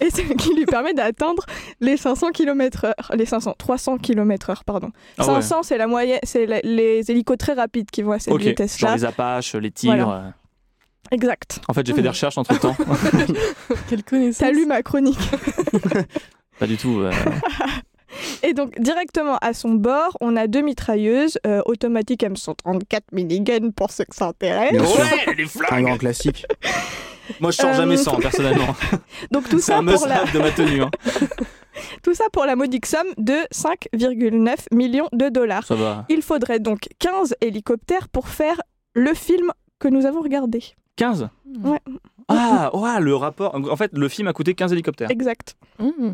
[0.00, 1.44] et ce qui lui permet d'atteindre
[1.80, 4.90] les 500 km/h, les 500, 300 km/h, pardon.
[5.18, 5.34] Ah ouais.
[5.40, 8.48] 500, c'est la moyenne, c'est les hélicos très rapides qui vont à cette Ok, genre
[8.50, 8.96] vitesse-là.
[8.96, 9.94] les Apaches, les tigres.
[10.04, 10.18] Voilà.
[10.18, 10.30] euh.
[11.12, 11.60] Exact.
[11.68, 12.76] En fait, j'ai fait des recherches entre temps.
[13.88, 14.38] Quelle connaissance.
[14.46, 15.18] T'as lu ma chronique.
[16.58, 17.00] Pas du tout.
[17.00, 17.10] euh.
[18.46, 23.90] Et donc, directement à son bord, on a deux mitrailleuses euh, automatiques M134 minigun pour
[23.90, 24.72] ceux que ça intéresse.
[24.72, 25.00] Bien sûr.
[25.00, 26.46] Ouais, les Un flingues grand classique.
[27.40, 28.76] Moi, je sors Euh, jamais sans, personnellement.
[29.30, 30.82] Donc, tout C'est ça, un pour la, must-have de ma tenue.
[30.82, 30.90] hein.
[32.02, 35.64] tout ça pour la modique somme de 5,9 millions de dollars.
[35.66, 36.04] Ça va.
[36.10, 38.60] Il faudrait donc 15 hélicoptères pour faire
[38.94, 40.62] le film que nous avons regardé.
[40.96, 41.28] 15
[41.62, 41.78] Ouais.
[42.28, 43.54] Ah, ouah, le rapport.
[43.54, 45.10] En fait, le film a coûté 15 hélicoptères.
[45.10, 45.56] Exact.
[45.78, 46.12] Mmh.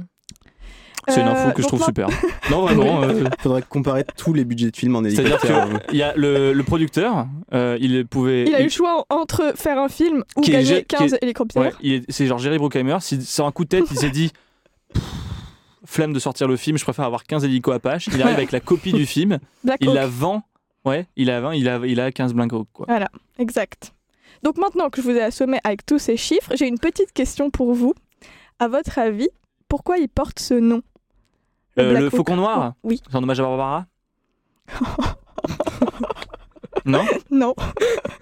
[1.11, 2.09] C'est une info Euh, que je trouve là- super.
[2.51, 3.03] Non, vraiment.
[3.05, 5.87] euh, Faudrait comparer tous les budgets de films en C'est-à-dire hélicoptère.
[5.89, 8.45] qu'il y a le, le producteur, euh, il pouvait.
[8.47, 11.15] Il a eu le choix entre faire un film ou est gagner gé- qui 15
[11.15, 11.63] est- hélicoptères.
[11.63, 12.97] Ouais, il est- c'est genre Jerry Bruckheimer.
[13.01, 14.31] Si, sur un coup de tête, il s'est dit
[14.93, 15.03] Pff,
[15.85, 18.07] flemme de sortir le film, je préfère avoir 15 hélicos Apache.
[18.09, 19.95] Il arrive avec la copie du film, Black il Hawk.
[19.97, 20.43] la vend.
[20.85, 22.87] Ouais, il la vend, il a, il a 15 Blank Hawk, quoi.
[22.89, 23.93] Voilà, exact.
[24.43, 27.51] Donc maintenant que je vous ai assommé avec tous ces chiffres, j'ai une petite question
[27.51, 27.93] pour vous.
[28.59, 29.29] À votre avis,
[29.69, 30.81] pourquoi il porte ce nom?
[31.81, 32.15] Euh, le Hawk.
[32.17, 33.01] faucon noir Oui.
[33.11, 33.87] C'est un hommage à Barbara
[36.87, 37.55] Non Non,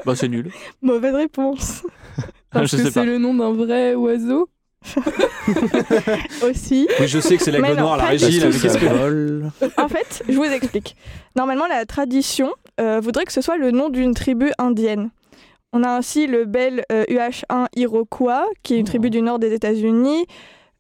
[0.05, 0.51] Bah, c'est nul.
[0.83, 1.83] mauvaise réponse.
[2.51, 3.05] Parce je que sais c'est pas.
[3.07, 4.49] le nom d'un vrai oiseau.
[6.43, 6.89] Aussi.
[7.01, 8.31] Oui, je sais que c'est Mais l'aigle non, noir, la pas régie.
[8.31, 8.53] du là, tout.
[8.55, 8.87] mais qu'est-ce que.
[8.87, 9.51] Vol.
[9.77, 10.97] En fait, je vous explique.
[11.37, 15.11] Normalement, la tradition euh, voudrait que ce soit le nom d'une tribu indienne.
[15.73, 18.89] On a ainsi le bel euh, UH1 Iroquois, qui est une Oh.
[18.89, 20.27] tribu du nord des États-Unis.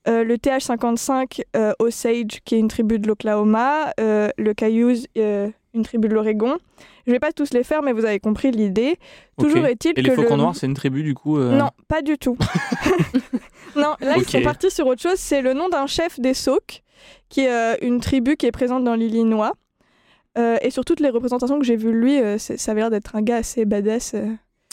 [0.07, 5.51] Euh, le TH-55 euh, Osage, qui est une tribu de l'Oklahoma, euh, le Cayuse, euh,
[5.75, 6.57] une tribu de l'Oregon.
[7.07, 8.97] Je vais pas tous les faire, mais vous avez compris l'idée.
[9.39, 10.43] Toujours est-il Et que les faucons le...
[10.43, 12.37] noirs, c'est une tribu du coup Non, pas du tout.
[13.77, 14.31] non, là, ils Ok.
[14.31, 15.17] sont partis sur autre chose.
[15.17, 16.83] C'est le nom d'un chef des Sauk,
[17.29, 19.53] qui est une tribu qui est présente dans l'Illinois.
[20.37, 23.23] Et sur toutes les représentations que j'ai vues de lui, ça avait l'air d'être un
[23.23, 24.15] gars assez badass.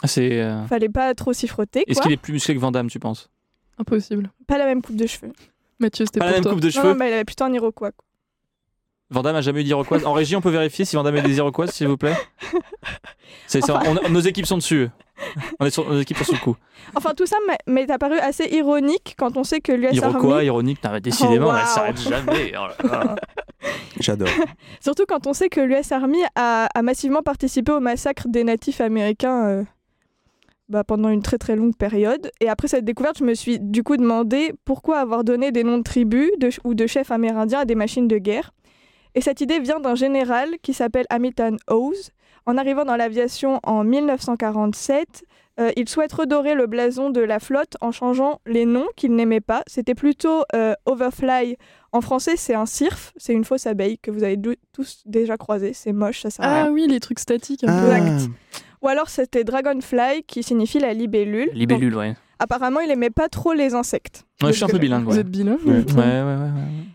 [0.04, 0.48] C'est.
[0.68, 1.84] Fallait pas trop s'y frotter.
[1.88, 3.30] Est-ce qu'il est plus musclé que Van Damme, tu penses?
[3.78, 4.32] Impossible.
[4.48, 5.32] Pas la même coupe de cheveux.
[5.80, 6.52] Mathieu, c'était Pas pour la même toi.
[6.54, 7.92] coupe de cheveux non, mais il avait plutôt un Iroquois.
[7.92, 8.06] quoi.
[9.32, 10.06] A jamais eu d'Iroquoise.
[10.06, 12.16] En régie, on peut vérifier si Van Damme a des Iroquoises, s'il vous plaît
[13.48, 14.90] C'est ça, on- nos équipes sont dessus.
[15.60, 16.56] On est sur, nos équipes sont sur le coup.
[16.96, 20.46] Enfin, tout ça m'est apparu assez ironique quand on sait que l'US Iroquois, Army...
[20.48, 22.54] ironique, non, mais décidément, Oh, elle s'arrête jamais.
[22.58, 23.16] Oh là là.
[24.00, 24.28] J'adore.
[24.82, 28.82] Surtout quand on sait que l'US Army a, a massivement participé au massacre des natifs
[28.82, 29.64] américains euh,
[30.70, 32.32] bah, pendant une très très longue période.
[32.42, 35.78] Et après cette découverte, je me suis du coup demandé pourquoi avoir donné des noms
[35.78, 38.52] de tribus de- ou de chefs amérindiens à des machines de guerre.
[39.16, 42.12] Et cette idée vient d'un général qui s'appelle Hamilton Howes.
[42.46, 45.24] En arrivant dans l'aviation en 1947,
[45.60, 49.40] euh, il souhaite redorer le blason de la flotte en changeant les noms qu'il n'aimait
[49.42, 49.64] pas.
[49.68, 51.56] C'était plutôt euh, Overfly.
[51.94, 54.38] En français, c'est un cirf, c'est une fausse abeille que vous avez
[54.74, 55.72] tous déjà croisé.
[55.74, 56.72] C'est moche, ça sert à Ah rien.
[56.74, 57.64] oui, les trucs statiques.
[57.64, 57.90] un peu.
[57.92, 58.32] Ah, Exact.
[58.86, 61.48] Ou alors c'était Dragonfly qui signifie la libellule.
[61.48, 62.14] Donc, Libellule, ouais.
[62.40, 64.26] apparemment, il aimait pas trop les insectes.
[64.44, 65.74] Ouais, je suis un peu bilingue, Vous êtes bilingue Ouais.
[65.74, 66.52] Ouais, ouais, ouais,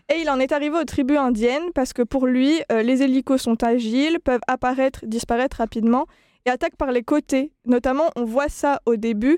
[0.09, 0.15] ouais.
[0.15, 3.41] Et il en est arrivé aux tribus indiennes parce que pour lui, euh, les hélicos
[3.41, 6.05] sont agiles, peuvent apparaître, disparaître rapidement
[6.45, 7.51] et attaquent par les côtés.
[7.65, 9.37] Notamment, on voit ça au début.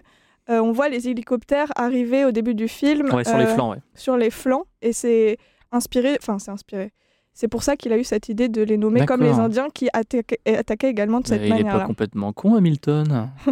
[0.49, 3.71] euh, on voit les hélicoptères arriver au début du film Ouais, sur les euh, flancs,
[3.71, 3.77] ouais.
[3.95, 5.37] sur les flancs et c'est
[5.71, 6.91] inspiré, enfin c'est inspiré.
[7.33, 9.29] C'est pour ça qu'il a eu cette idée de les nommer comme les.
[9.39, 11.85] Indiens qui attaquaient, attaquaient également de cette Mais il est pas manière-là.
[11.85, 13.29] complètement con, Hamilton.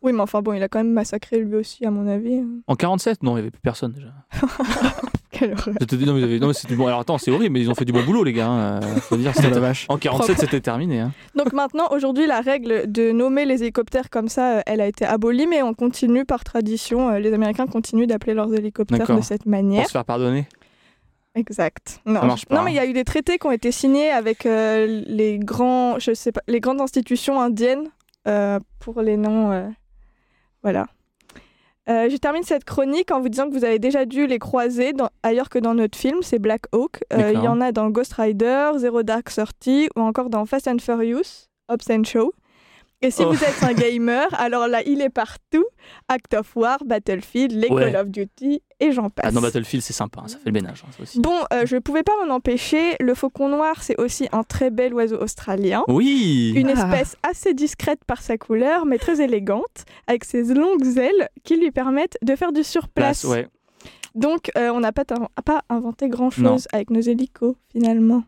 [0.00, 2.40] Oui, mais enfin bon, il a quand même massacré lui aussi, à mon avis.
[2.68, 4.12] En 47, non, il n'y avait plus personne déjà.
[5.32, 5.74] Quelle horreur.
[5.80, 6.86] Je te dis, non, mais, non, mais bon.
[6.86, 8.46] Alors attends, c'est horrible, mais ils ont fait du bon boulot, les gars.
[8.48, 8.80] hein.
[8.80, 9.86] Euh, faut dire, la vache.
[9.88, 11.00] En 47, c'était terminé.
[11.00, 11.12] hein.
[11.34, 15.04] Donc maintenant, aujourd'hui, la règle de nommer les hélicoptères comme ça, euh, elle a été
[15.04, 17.10] abolie, mais on continue par tradition.
[17.10, 19.84] euh, Les Américains continuent d'appeler leurs hélicoptères de cette Pour manière.
[19.86, 20.46] se faire pardonner.
[21.34, 22.00] Exact.
[22.06, 23.70] Non, Ça marche pas, non mais il y a eu des traités qui ont été
[23.70, 27.88] signés avec euh, les grands, je sais pas, les grandes institutions indiennes
[28.26, 29.52] euh, pour les noms.
[29.52, 29.68] euh,
[30.62, 30.86] Voilà.
[31.86, 35.08] Je termine cette chronique en vous disant que vous avez déjà dû les croiser dans-
[35.22, 37.02] ailleurs que dans notre film, c'est Black Hawk.
[37.16, 40.80] Il y en a dans Ghost Rider, Zero Dark Thirty ou encore dans Fast and
[40.80, 42.34] Furious, Hobbs and Show.
[43.00, 43.30] Et si Oh.
[43.32, 45.64] vous êtes un gamer, alors là, il est partout.
[46.08, 47.92] Act of War, Battlefield, les Ouais.
[47.92, 49.26] Call of Duty et j'en passe.
[49.28, 50.82] Ah non, Battlefield, c'est sympa, hein, ça fait le ménage.
[50.84, 51.20] hein, ça aussi.
[51.20, 52.96] Bon, euh, je pouvais pas m'en empêcher.
[52.98, 55.84] Le faucon noir, c'est aussi un très bel oiseau australien.
[55.86, 56.72] Oui Une Ah.
[56.72, 61.70] espèce assez discrète par sa couleur, mais très élégante, avec ses longues ailes qui lui
[61.70, 63.20] permettent de faire du surplace.
[63.22, 63.46] Place, ouais.
[64.16, 65.04] Donc, euh, on n'a pas,
[65.68, 68.24] inventé grand-chose avec nos hélicos, finalement.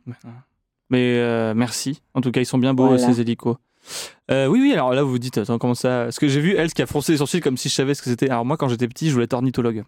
[0.90, 2.02] Mais euh, merci.
[2.14, 3.12] En tout cas, ils sont bien beaux, Voilà.
[3.12, 3.56] ces hélicos.
[4.30, 6.54] Euh, oui, oui, alors là, vous vous dites, attends, comment ça Parce que j'ai vu
[6.56, 8.28] elle qui a froncé les sourcils comme si je savais ce que c'était.
[8.30, 9.84] Alors, moi, quand j'étais petit, je voulais être ornithologue.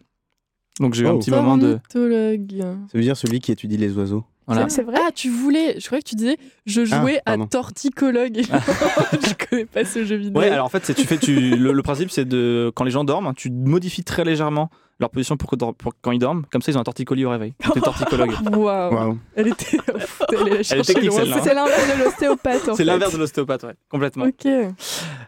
[0.80, 1.18] Donc, j'ai eu un Oh.
[1.18, 1.78] petit moment de.
[1.94, 2.58] Ornithologue.
[2.90, 4.24] Ça veut dire celui qui étudie les oiseaux.
[4.46, 4.68] Voilà.
[4.68, 5.76] C'est vrai Ah, tu voulais.
[5.78, 8.40] Je croyais que tu disais je Ah, jouais à torticologue.
[8.42, 10.40] je connais pas ce jeu vidéo.
[10.40, 12.90] Ouais, alors en fait, c'est tu fais tu le, le principe c'est de quand les
[12.90, 16.44] gens dorment, tu modifies très légèrement leur position pour, que- pour quand ils dorment.
[16.52, 17.54] Comme ça, ils ont un torticolis au réveil.
[17.74, 18.32] T'es torticologue.
[18.56, 18.94] Waouh.
[18.94, 19.18] Waouh.
[19.34, 19.76] Elle était.
[19.78, 21.40] Pff, Elle est chercher technique, loin, celle-là, hein.
[21.42, 24.24] C'est l'inverse de l'ostéopathe, C'est l'inverse de l'ostéopathe, ouais, complètement.
[24.26, 24.46] Ok.
[24.46, 24.68] Et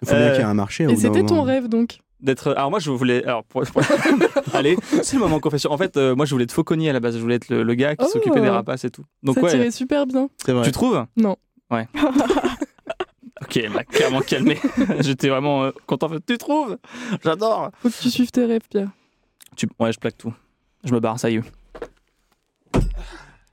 [0.02, 0.86] Il faut bien Euh, qu'il y ait un marché.
[0.86, 1.98] d'un c'était ton rêve donc?
[2.24, 2.52] D'être.
[2.56, 3.22] Alors moi, je voulais.
[3.24, 3.62] Alors, pour-
[4.54, 5.70] allez, c'est le moment confession.
[5.70, 7.16] En fait, euh, moi, je voulais être fauconnier à la base.
[7.16, 8.10] Je voulais être le, le gars qui Oh.
[8.10, 9.04] s'occupait des rapaces et tout.
[9.22, 9.50] Donc Ça ouais.
[9.50, 10.28] tirait super bien.
[10.44, 10.64] C'est vrai.
[10.64, 11.04] Tu trouves?
[11.16, 11.36] Non.
[11.70, 11.86] Ouais.
[13.42, 14.58] ok, elle m'a clairement calmé.
[15.00, 16.08] J'étais vraiment euh, content.
[16.26, 16.78] Tu trouves?
[17.22, 17.70] J'adore.
[17.82, 18.88] Faut que tu suives tes rêves, Pierre.
[19.56, 19.68] Tu...
[19.78, 20.32] Ouais, je plaque tout.
[20.84, 21.42] Je me barre, ça y est.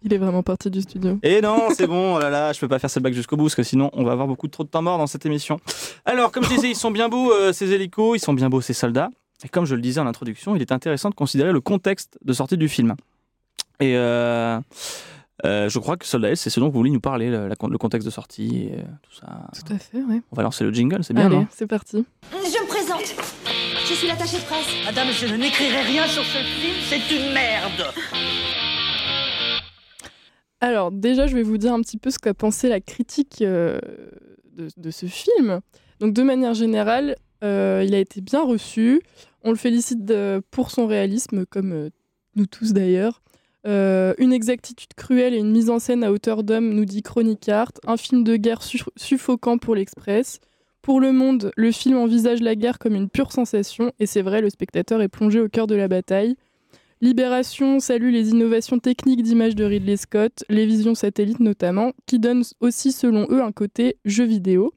[0.04, 1.20] Il est vraiment parti du studio.
[1.24, 3.44] Et non, c'est bon, oh là là, je peux pas faire cette blague jusqu'au bout
[3.46, 5.60] parce que sinon on va avoir beaucoup trop de temps mort dans cette émission.
[6.06, 8.62] Alors, comme je disais, ils sont bien beaux euh, ces hélicos, ils sont bien beaux
[8.62, 9.10] ces soldats.
[9.44, 12.34] Et comme je le disais en introduction, il est intéressant de considérer le contexte de
[12.34, 12.96] sortie du film.
[13.80, 14.60] Et euh,
[15.46, 17.56] euh, je crois que Soldat L, c'est ce dont vous voulez nous parler, le, la-
[17.68, 19.48] le contexte de sortie et euh, tout ça.
[19.66, 20.22] Tout à fait, ouais.
[20.32, 21.48] On va lancer le jingle, c'est bien, Allez, non?
[21.52, 22.06] c'est parti.
[22.32, 23.16] Je me présente.
[23.88, 24.68] Je suis l'attachée de presse.
[24.86, 27.94] Madame, je n'écrirai rien sur ce film, c'est une merde.
[30.62, 33.80] Alors, déjà, je vais vous dire un petit peu ce qu'a pensé la critique euh,
[34.78, 35.60] de, ce film.
[36.00, 39.02] Donc, de manière générale, euh, il a été bien reçu.
[39.44, 41.90] On le félicite de- pour son réalisme, comme euh,
[42.36, 43.22] nous tous d'ailleurs.
[43.68, 47.50] Euh, une exactitude cruelle et une mise en scène à hauteur d'homme, nous dit Chronic
[47.50, 47.72] Art.
[47.88, 50.40] Un film de guerre su- suffocant pour l'Express.
[50.84, 54.42] Pour Le Monde, le film envisage la guerre comme une pure sensation, et c'est vrai,
[54.42, 56.36] le spectateur est plongé au cœur de la bataille.
[57.04, 62.44] Libération salue les innovations techniques d'image de Ridley Scott, les visions satellites notamment, qui donnent
[62.60, 64.72] aussi selon eux un côté jeu vidéo.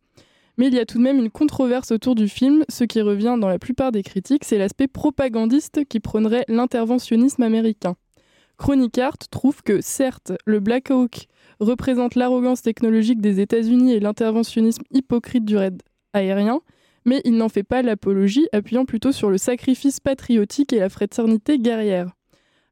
[0.57, 2.65] Mais il y a tout de même une controverse autour du film.
[2.71, 7.95] Ce qui revient dans la plupart des critiques, c'est l'aspect propagandiste qui prônerait l'interventionnisme américain.
[8.57, 11.27] Chronic Art trouve que, certes, le Black Hawk
[11.61, 15.83] représente l'arrogance technologique des États-Unis et l'interventionnisme hypocrite du raid
[16.15, 16.61] aérien,
[17.05, 21.59] mais il n'en fait pas l'apologie, appuyant plutôt sur le sacrifice patriotique et la fraternité
[21.59, 22.13] guerrière.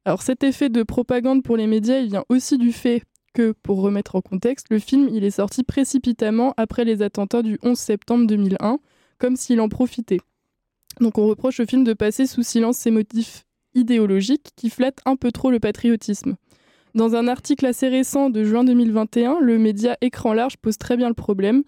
[0.04, 3.02] Alors cet effet de propagande pour les médias, il vient aussi du fait
[3.34, 7.58] que, pour remettre en contexte, le film il est sorti précipitamment après les attentats du
[7.62, 8.78] 11 septembre 2001,
[9.18, 10.20] comme s'il en profitait.
[11.00, 15.16] Donc on reproche au film de passer sous silence ses motifs idéologiques qui flattent un
[15.16, 16.36] peu trop le patriotisme.
[16.94, 21.08] Dans un article assez récent de juin 2021, le média Écran Large pose très bien
[21.08, 21.62] le problème.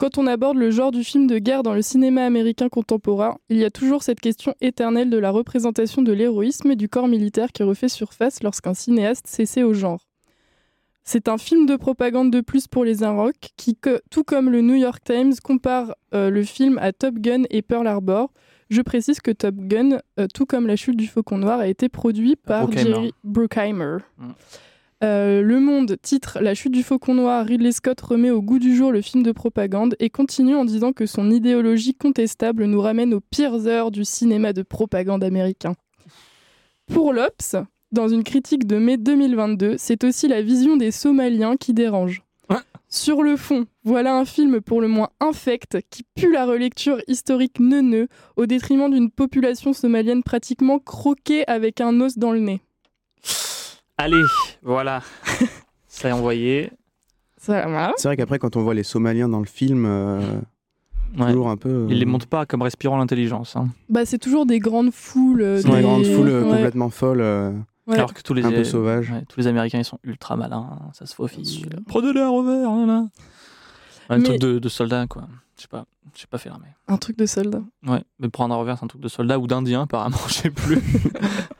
[0.00, 3.58] Quand on aborde le genre du film de guerre dans le cinéma américain contemporain, il
[3.58, 7.52] y a toujours cette question éternelle de la représentation de l'héroïsme et du corps militaire
[7.52, 10.08] qui refait surface lorsqu'un cinéaste s'essaie au genre.
[11.04, 13.76] C'est un film de propagande de plus pour les Inrocks, qui,
[14.10, 17.86] tout comme le New York Times, compare euh, le film à Top Gun et Pearl
[17.86, 18.32] Harbor.
[18.70, 21.90] Je précise que Top Gun, euh, tout comme La chute du Faucon Noir, a été
[21.90, 22.72] produit par.
[22.72, 23.98] Jerry Bruckheimer.
[24.16, 24.30] Mm.
[25.02, 28.76] Euh, le Monde titre La chute du Faucon Noir, Ridley Scott remet au goût du
[28.76, 33.14] jour le film de propagande et continue en disant que son idéologie contestable nous ramène
[33.14, 35.74] aux pires heures du cinéma de propagande américain.
[36.92, 37.56] Pour l'Obs,
[37.92, 42.22] dans une critique de mai 2022, c'est aussi la vision des Somaliens qui dérange.
[42.92, 47.60] Sur le fond, voilà un film pour le moins infect qui pue la relecture historique
[47.60, 52.60] neuneux au détriment d'une population somalienne pratiquement croquée avec un os dans le nez.
[54.00, 54.22] Allez,
[54.62, 55.02] voilà.
[55.88, 56.70] Ça est envoyé.
[57.36, 60.20] Ça va C'est vrai qu'après, quand on voit les Somaliens dans le film, euh,
[61.18, 61.26] Ouais.
[61.32, 61.68] toujours un peu.
[61.68, 63.56] euh, Il les montre pas comme respirant l'intelligence.
[63.56, 63.68] hein.
[63.88, 65.42] Bah, c'est toujours des grandes foules.
[65.42, 65.82] euh, des...
[65.82, 66.50] grande foule euh, Ouais.
[66.56, 67.20] complètement folle.
[67.20, 67.52] euh,
[67.86, 67.96] Ouais.
[67.96, 69.10] Alors que tous les, Un peu sauvage.
[69.10, 70.78] ouais, tous les Américains, ils sont ultra malins.
[70.92, 71.68] Ça se faufile.
[71.88, 72.70] Prenez-le à revers.
[72.70, 73.06] là, là.
[74.08, 75.22] Un Mais- truc de, de soldat, quoi.
[75.56, 75.84] Je sais pas.
[76.14, 76.68] Je sais pas fait l'armée.
[76.86, 77.62] Un truc de soldat.
[77.86, 80.50] Ouais, mais prendre à revers, c'est un truc de soldat ou d'indien, apparemment, je sais
[80.50, 80.78] plus.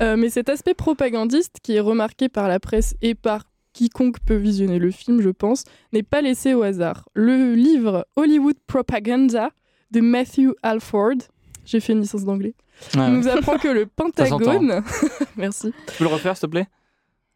[0.00, 4.36] Euh, mais cet aspect propagandiste, qui est remarqué par la presse et par quiconque peut
[4.36, 7.08] visionner le film, je pense, n'est pas laissé au hasard.
[7.14, 9.50] Le livre Hollywood Propaganda
[9.90, 11.16] de Matthew Alford,
[11.64, 12.54] j'ai fait une licence d'anglais,
[12.96, 13.10] ouais.
[13.10, 13.86] nous apprend que le.
[13.96, 14.82] Pentagone,
[15.36, 16.66] merci, Tu peux le refaire, s'il te plaît?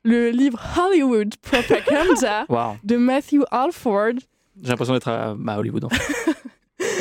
[0.07, 2.47] le livre Hollywood Propaganda
[2.85, 4.13] de Matthew Alford
[4.63, 5.85] J'ai l'impression d'être à bah, Hollywood.
[5.85, 6.35] en fait.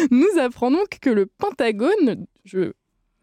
[0.09, 2.72] nous apprend donc que le Pentagone, je-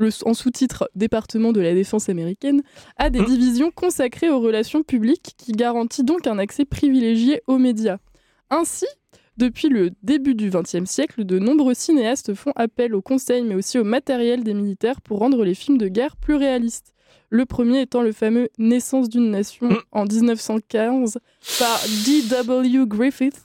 [0.01, 2.63] le- en sous-titre Département de la défense américaine,
[2.97, 3.27] a des Hmm.
[3.27, 7.99] divisions consacrées aux relations publiques qui garantit donc un accès privilégié aux médias.
[8.51, 8.87] Ainsi,
[9.37, 13.79] depuis le début du XXe siècle, de nombreux cinéastes font appel aux conseils mais aussi
[13.79, 16.93] au matériel des militaires pour rendre les films de guerre plus réalistes.
[17.33, 19.77] Le premier étant le fameux Naissance d'une nation Hmm.
[19.93, 21.19] en 1915
[21.59, 22.87] par D.W.
[22.87, 23.43] Griffith,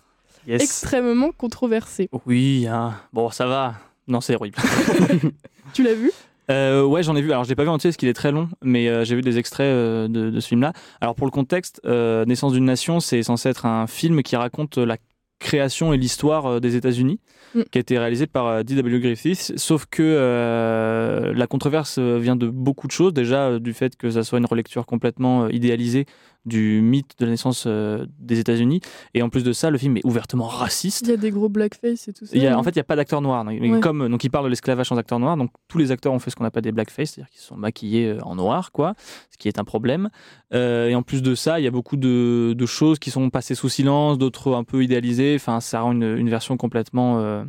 [0.47, 0.61] Yes.
[0.61, 2.09] extrêmement controversé.
[2.25, 2.93] Oui, hein.
[3.13, 3.75] bon, ça va.
[4.07, 4.57] Non, c'est horrible.
[5.73, 6.11] Tu l'as vu?
[6.51, 7.31] Euh, ouais, j'en ai vu.
[7.31, 9.21] Alors, je l'ai pas vu entier parce qu'il est très long, mais euh, j'ai vu
[9.21, 10.73] des extraits euh, de, de ce film-là.
[11.01, 14.97] Alors, pour le contexte, Naissance d'une nation, c'est censé être un film qui raconte la
[15.39, 17.19] création et l'histoire des États-Unis,
[17.55, 17.61] Mm.
[17.71, 18.99] qui a été réalisé par D.W.
[18.99, 19.53] Griffith.
[19.55, 23.13] Sauf que la controverse vient de beaucoup de choses.
[23.13, 26.05] Déjà, du fait que ça soit une relecture complètement idéalisée
[26.45, 28.79] du mythe de la naissance euh, des États-Unis.
[29.13, 31.01] Et en plus de ça, le film est ouvertement raciste.
[31.07, 32.31] Il y a des gros blackface et tout ça.
[32.35, 33.43] Il y a- non en fait, il n'y a pas d'acteur noir.
[33.45, 33.79] Donc, Ouais.
[33.79, 35.37] Comme, donc, il parle de l'esclavage sans acteur noir.
[35.37, 37.57] Donc, tous les acteurs ont fait ce qu'on appelle des blackface, c'est-à-dire qu'ils se sont
[37.57, 38.93] maquillés euh, en noir, quoi,
[39.31, 40.09] ce qui est un problème.
[40.53, 43.29] Euh, et en plus de ça, il y a beaucoup de, de choses qui sont
[43.29, 45.35] passées sous silence, d'autres un peu idéalisées.
[45.35, 47.43] Enfin, ça rend une, une version complètement euh,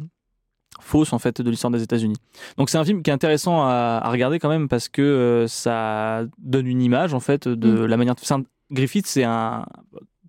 [0.80, 2.16] fausse, en fait, de l'histoire des États-Unis.
[2.59, 5.47] Donc, c'est un film qui est intéressant à, à regarder quand même parce que euh,
[5.49, 7.86] ça donne une image, en fait, de Mm.
[7.86, 8.14] la manière.
[8.20, 9.64] c'est un- Griffith, c'est un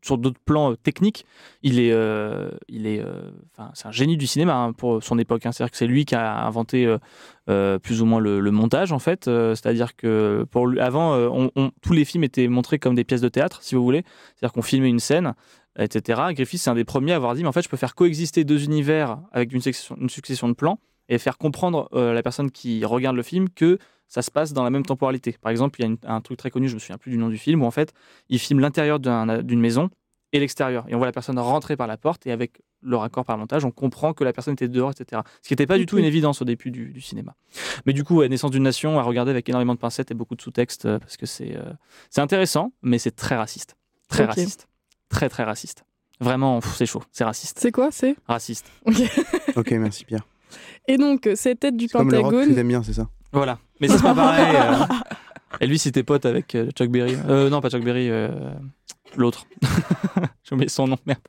[0.08, 1.26] sur d'autres plans euh, techniques,
[1.64, 3.30] il est, euh, il est, euh,
[3.74, 5.46] c'est un génie du cinéma hein, pour son époque.
[5.46, 5.52] hein.
[5.52, 6.88] C'est-à-dire que c'est lui qui a inventé
[7.46, 9.26] plus ou moins le, montage en fait.
[9.26, 11.30] C'est-à-dire que pour lui, avant,
[11.82, 14.04] tous les films étaient montrés comme des pièces de théâtre, si vous voulez.
[14.36, 15.34] C'est-à-dire qu'on filmait une scène,
[15.78, 16.22] etc.
[16.32, 18.44] Griffith, c'est un des premiers à avoir dit, mais en fait, je peux faire coexister
[18.44, 20.80] deux univers avec une succession de plans
[21.10, 23.78] et faire comprendre euh, à la personne qui regarde le film que
[24.08, 25.36] ça se passe dans la même temporalité.
[25.42, 27.18] Par exemple, il y a une- un truc très connu, je me souviens plus du
[27.18, 27.94] nom du film, où en fait,
[28.30, 29.90] il filme l'intérieur d'un- d'une maison
[30.34, 30.86] et l'extérieur.
[30.88, 33.66] Et on voit la personne rentrer par la porte et avec le raccord par montage,
[33.66, 35.22] on comprend que la personne était dehors, etc.
[35.42, 36.00] Ce qui n'était pas du tout Ok.
[36.00, 37.36] une évidence au début du, du cinéma.
[37.86, 40.36] Mais du coup, ouais, Naissance d'une nation à regarder avec énormément de pincettes et beaucoup
[40.36, 41.74] de sous-textes euh, parce que c'est euh,
[42.10, 43.76] c'est intéressant, mais c'est très raciste.
[44.10, 44.68] Très raciste.
[45.10, 45.86] Très, très raciste.
[46.20, 47.02] Vraiment, pff, c'est chaud.
[47.12, 47.60] C'est raciste.
[47.60, 48.16] C'est quoi C'est?
[48.28, 48.72] Raciste.
[49.56, 50.22] Ok, merci Pierre.
[50.88, 52.56] Et donc, euh, cette tête du C'est comme le rock Pentagone.
[52.56, 53.60] t'aimes bien, c'est ça Voilà.
[53.80, 54.56] Mais c'est pas pareil.
[54.56, 54.86] euh.
[55.62, 57.16] Et lui, c'était pote avec euh, Chuck Berry.
[57.30, 58.30] Euh, non, pas Chuck Berry, euh,
[59.16, 59.46] l'autre.
[60.44, 61.20] J'ai oublié son nom, merde.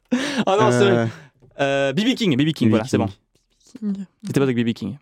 [0.47, 2.71] Ah non, c'est BB King, BB King, B.B.
[2.71, 3.09] voilà, c'est bon.
[4.25, 4.97] C'était pote avec BB King.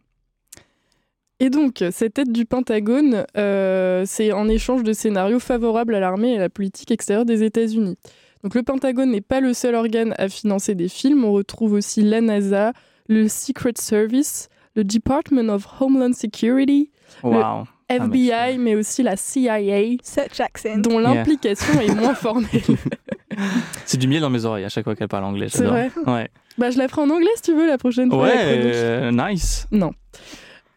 [1.38, 6.32] Et donc, cette aide du Pentagone, euh, c'est en échange de scénarios favorables à l'armée
[6.32, 7.96] et à la politique extérieure des États-Unis.
[8.42, 11.24] Donc, le Pentagone n'est pas le seul organe à financer des films.
[11.24, 12.72] On retrouve aussi la NASA,
[13.08, 16.90] le Secret Service, le Department of Homeland Security,
[17.22, 17.64] Waouh.
[17.88, 20.78] Ah, FBI, mais aussi la CIA, Such accent.
[20.78, 22.48] dont l'implication est moins formelle.
[23.84, 25.48] C'est du miel dans mes oreilles à chaque fois qu'elle parle anglais.
[25.48, 26.28] C'est vrai Ouais,
[26.58, 28.22] bah, je la ferai en anglais si tu veux la prochaine fois.
[28.24, 29.66] ouais euh, nice.
[29.70, 29.92] Non.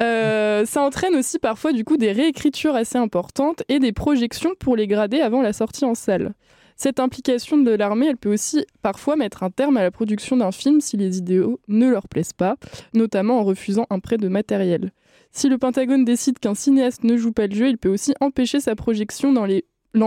[0.01, 4.77] Euh, ça entraîne aussi parfois du coup des réécritures assez importantes et des projections pour
[4.77, 6.33] les grader avant la sortie en salle.
[6.81, 10.53] Cette implication de l'armée, elle peut aussi parfois mettre un terme à la production d'un
[10.53, 12.55] film si les idéaux ne leur plaisent pas,
[12.93, 14.93] notamment en refusant un prêt de matériel.
[15.33, 18.61] Si le Pentagone décide qu'un cinéaste ne joue pas le jeu, il peut aussi empêcher
[18.61, 19.45] sa projection dans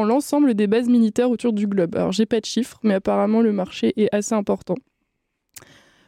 [0.03, 1.95] l'ensemble des bases militaires autour du globe.
[1.95, 4.77] Alors j'ai pas de chiffres, mais apparemment le marché est assez important.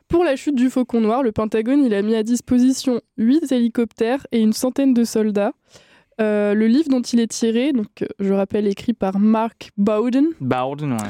[0.08, 4.26] Pour la chute du Faucon Noir, le Pentagone il a mis à disposition 8 hélicoptères
[4.32, 5.52] et une centaine de soldats.
[6.20, 10.28] Euh, le livre dont il est tiré, donc euh, je rappelle écrit par Mark Bowden,
[10.40, 11.08] Bowden, ouais.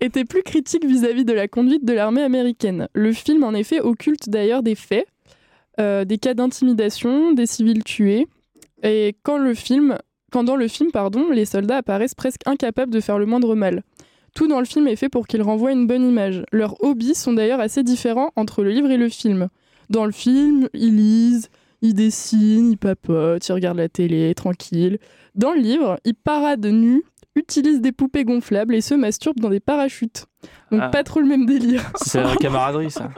[0.00, 2.88] était plus critique vis-à-vis de la conduite de l'armée américaine.
[2.94, 5.06] Le film en effet occulte d'ailleurs des faits,
[5.80, 8.28] euh, des cas d'intimidation, des civils tués,
[8.84, 9.98] et quand le film,
[10.30, 13.82] quand dans le film pardon, les soldats apparaissent presque incapables de faire le moindre mal.
[14.36, 16.44] Tout dans le film est fait pour qu'ils renvoient une bonne image.
[16.52, 19.48] Leurs hobbies sont d'ailleurs assez différents entre le livre et le film.
[19.90, 21.50] Dans le film, ils lisent,
[21.84, 24.98] ils dessinent, ils papotent, ils regardent la télé, tranquille.
[25.34, 27.02] Dans le livre, ils paradent nus,
[27.36, 30.24] utilisent des poupées gonflables et se masturbent dans des parachutes.
[30.70, 30.88] Donc Ah.
[30.88, 31.92] pas trop le même délire.
[31.96, 33.10] C'est la camaraderie, ça.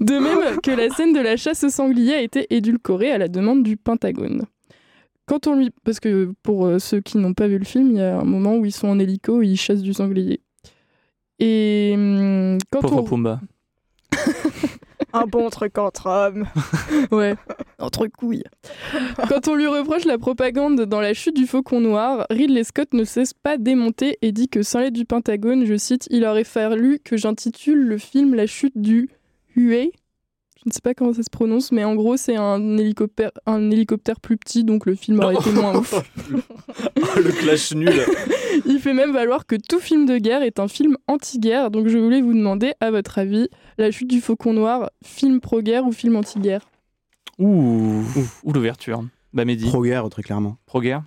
[0.00, 3.26] De même que la scène de la chasse au sanglier a été édulcorée à la
[3.26, 4.42] demande du Pentagone.
[5.26, 5.70] Quand on lui...
[5.82, 8.24] Parce que pour euh, ceux qui n'ont pas vu le film, il y a un
[8.24, 10.40] moment où ils sont en hélico et ils chassent du sanglier.
[11.40, 13.04] Et hum, quand Pauvre on...
[13.04, 13.40] Pumba.
[15.12, 16.46] Un bon truc entre hommes.
[17.10, 17.36] Ouais,
[17.78, 18.44] entre couilles.
[19.28, 23.04] Quand on lui reproche la propagande dans la chute du Faucon Noir, Ridley Scott ne
[23.04, 26.98] cesse pas démonter et dit que sans l'aide du Pentagone, je cite, il aurait fallu
[26.98, 29.08] que j'intitule le film La chute du
[29.56, 29.92] Huey.
[30.68, 33.70] Je ne sais pas comment ça se prononce, mais en gros, c'est un hélicoptère, un
[33.70, 35.94] hélicoptère plus petit, donc le film aurait été moins ouf.
[37.16, 37.90] le clash nul.
[38.66, 41.96] Il fait même valoir que tout film de guerre est un film anti-guerre, donc je
[41.96, 43.48] voulais vous demander, à votre avis,
[43.78, 46.68] La chute du Faucon Noir, film pro-guerre ou film anti-guerre?
[47.38, 48.02] Ouh,
[48.44, 49.02] ouh l'ouverture.
[49.32, 49.64] Bah, Mehdi.
[49.64, 50.58] Pro-guerre, très clairement.
[50.66, 51.02] Pro-guerre?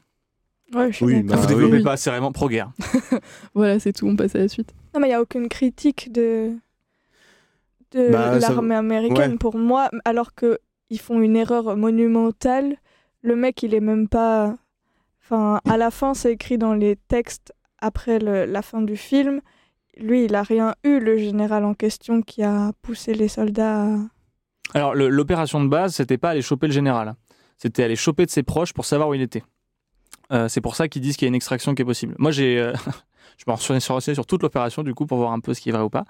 [0.74, 1.84] Ouais, je suis Oui, bah, Vous développez oui.
[1.84, 2.72] pas, c'est vraiment pro-guerre.
[3.54, 4.74] Voilà, c'est tout, on passe à la suite.
[4.96, 6.50] Non, mais il n'y a aucune critique de,
[7.92, 9.38] de Bah, ça- l'armée américaine ouais.
[9.38, 12.76] pour moi, alors qu'ils font une erreur monumentale.
[13.22, 14.56] Le mec, il est même pas.
[15.24, 19.42] Enfin, à la fin, c'est écrit dans les textes après le- la fin du film.
[19.98, 23.98] Lui, il a rien eu, le général en question qui a poussé les soldats à.
[24.74, 27.16] Alors, l'opération de base, c'était pas aller choper le général.
[27.58, 29.44] C'était aller choper de ses proches pour savoir où il était.
[30.32, 32.16] Euh, c'est pour ça qu'ils disent qu'il y a une extraction qui est possible.
[32.18, 32.74] Moi, j'ai, euh,
[33.38, 35.70] je me suis renseigné sur toute l'opération du coup pour voir un peu ce qui
[35.70, 36.06] est vrai ou pas.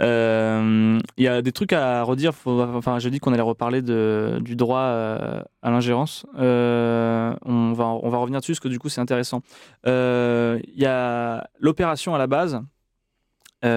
[0.00, 2.34] Euh, Il y a des trucs à redire.
[2.34, 6.24] Faut- enfin, j'ai dit qu'on allait reparler de, du droit euh, à l'ingérence.
[6.38, 9.42] Euh, on va, on va revenir dessus parce que du coup, c'est intéressant.
[9.86, 12.60] Euh, Il y a l'opération à la base.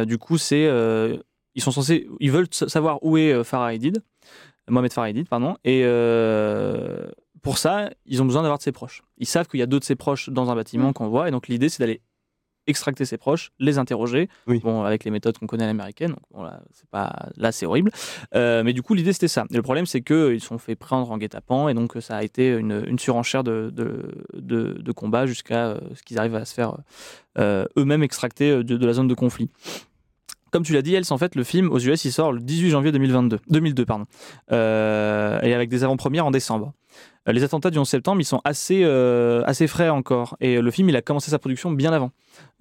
[0.05, 0.69] Du coup, c'est
[1.55, 3.71] ils sont censés, ils veulent sa- savoir où est Farah
[4.69, 5.81] Mohamed Farah pardon, et
[7.41, 9.01] pour ça, ils ont besoin d'avoir de ses proches.
[9.17, 11.31] Ils savent qu'il y a deux de ses proches dans un bâtiment qu'on voit, et
[11.31, 12.01] donc l'idée, c'est d'aller
[12.67, 14.59] extracter ses proches, les interroger, Oui.
[14.63, 16.11] bon, avec les méthodes qu'on connaît à l'américaine.
[16.11, 17.91] Donc, bon, là, c'est pas, là, c'est horrible.
[18.35, 19.45] Euh, mais du coup, l'idée, c'était ça.
[19.51, 22.23] Et le problème, c'est qu'ils se sont fait prendre en guet-apens, et donc ça a
[22.23, 26.45] été une, une surenchère de, de, de, de combat jusqu'à euh, ce qu'ils arrivent à
[26.45, 26.77] se faire
[27.39, 29.49] euh, eux-mêmes extracter de, de la zone de conflit.
[30.51, 32.71] Comme tu l'as dit, Else, en fait, le film aux US, il sort le 18
[32.71, 34.05] janvier 2022, 2002, pardon,
[34.51, 36.73] Euh, et avec des avant-premières en décembre.
[37.27, 40.71] Euh, Les attentats du 11 septembre, ils sont assez, euh, assez frais encore, et le
[40.71, 42.11] film, il a commencé sa production bien avant.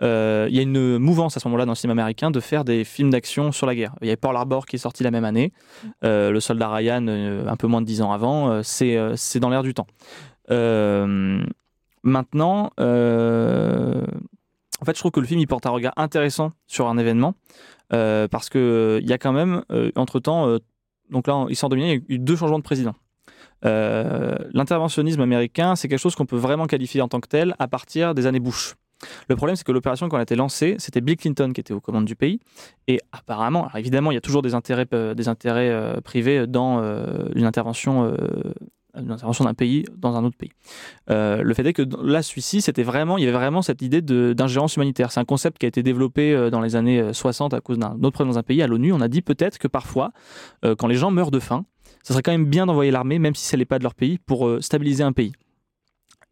[0.03, 2.65] Euh, Il y a une mouvance à ce moment-là dans le cinéma américain de faire
[2.65, 3.95] des films d'action sur la guerre.
[4.03, 5.53] Il y a Pearl Harbor qui est sorti la même année,
[6.05, 9.15] Euh, Le Soldat Ryan euh, un peu moins de 10 ans avant, Euh, c'est euh,
[9.17, 9.87] c'est dans l'air du temps.
[10.51, 11.43] Euh,
[12.03, 14.05] maintenant, euh,
[14.81, 17.35] en fait, je trouve que le film il porte un regard intéressant sur un événement
[17.93, 20.57] euh, parce que euh, il y a quand même euh, entre temps,
[21.11, 22.95] donc là, il sort de il y a eu deux changements de président.
[23.65, 27.69] Euh, L'interventionnisme américain, c'est quelque chose qu'on peut vraiment qualifier en tant que tel à
[27.69, 28.75] partir des années Bush.
[29.29, 31.73] Le problème, c'est que l'opération, quand elle a été lancée, c'était Bill Clinton qui était
[31.73, 32.39] aux commandes du pays.
[32.87, 36.83] Et apparemment, évidemment, il y a toujours des intérêts, euh, euh, privés dans
[37.35, 38.15] une intervention
[38.95, 40.51] d'un pays dans un autre pays.
[41.09, 44.77] Le fait est que là, celui-ci, c'était vraiment, il y avait vraiment cette idée d'ingérence
[44.77, 45.13] humanitaire.
[45.13, 47.95] C'est un concept qui a été développé dans les années euh, 60 à cause d'un
[48.03, 48.63] autre problème dans un pays.
[48.63, 50.13] À l'ONU, on a dit peut-être que parfois,
[50.63, 51.65] quand les gens meurent de faim,
[52.03, 54.19] ça serait quand même bien d'envoyer l'armée, même si ce n'est pas de leur pays,
[54.19, 55.33] pour euh, stabiliser un pays.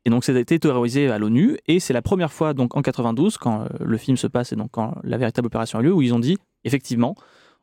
[0.05, 2.83] Et donc, ça a été théorisé à l'ONU, et c'est la première fois, donc en
[2.83, 5.93] 92, quand euh, le film se passe et donc quand la véritable opération a lieu,
[5.93, 7.15] où ils ont dit, effectivement,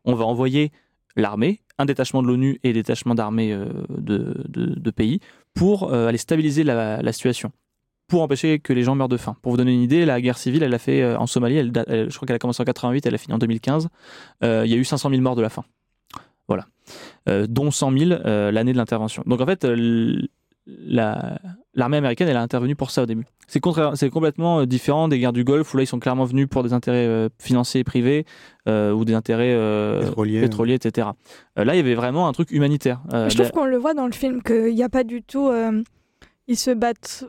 [0.04, 0.72] on va envoyer
[1.16, 5.20] l'armée, un détachement de l'ONU et des détachements d'armées euh, de, pays,
[5.54, 7.52] pour aller stabiliser la, situation,
[8.08, 9.38] pour empêcher que les gens meurent de faim.
[9.42, 12.26] Pour vous donner une idée, la guerre civile, elle a fait en Somalie, je crois
[12.26, 13.88] qu'elle a commencé en 88, elle a fini en 2015.
[14.44, 15.64] Euh, il y a eu 500 000 morts de la faim.
[16.48, 16.68] Voilà.
[17.30, 19.24] Euh, dont 100 000 euh, l'année de l'intervention.
[19.26, 20.22] Donc en fait, euh,
[20.68, 21.38] la-
[21.76, 23.26] l'armée américaine, elle a intervenu pour ça au début.
[23.48, 26.48] C'est contraire- c'est complètement différent des guerres du Golfe où là, ils sont clairement venus
[26.50, 28.26] pour des intérêts euh, financiers et privés
[28.68, 30.42] euh, ou des intérêts euh, Pétroliers.
[30.42, 31.10] pétroliers, etc.
[31.60, 33.02] Euh, là, il y avait vraiment un truc humanitaire.
[33.14, 35.50] Euh, Je trouve qu'on le voit dans le film qu'il n'y a pas du tout.
[35.50, 35.84] euh,
[36.48, 37.26] ils se battent.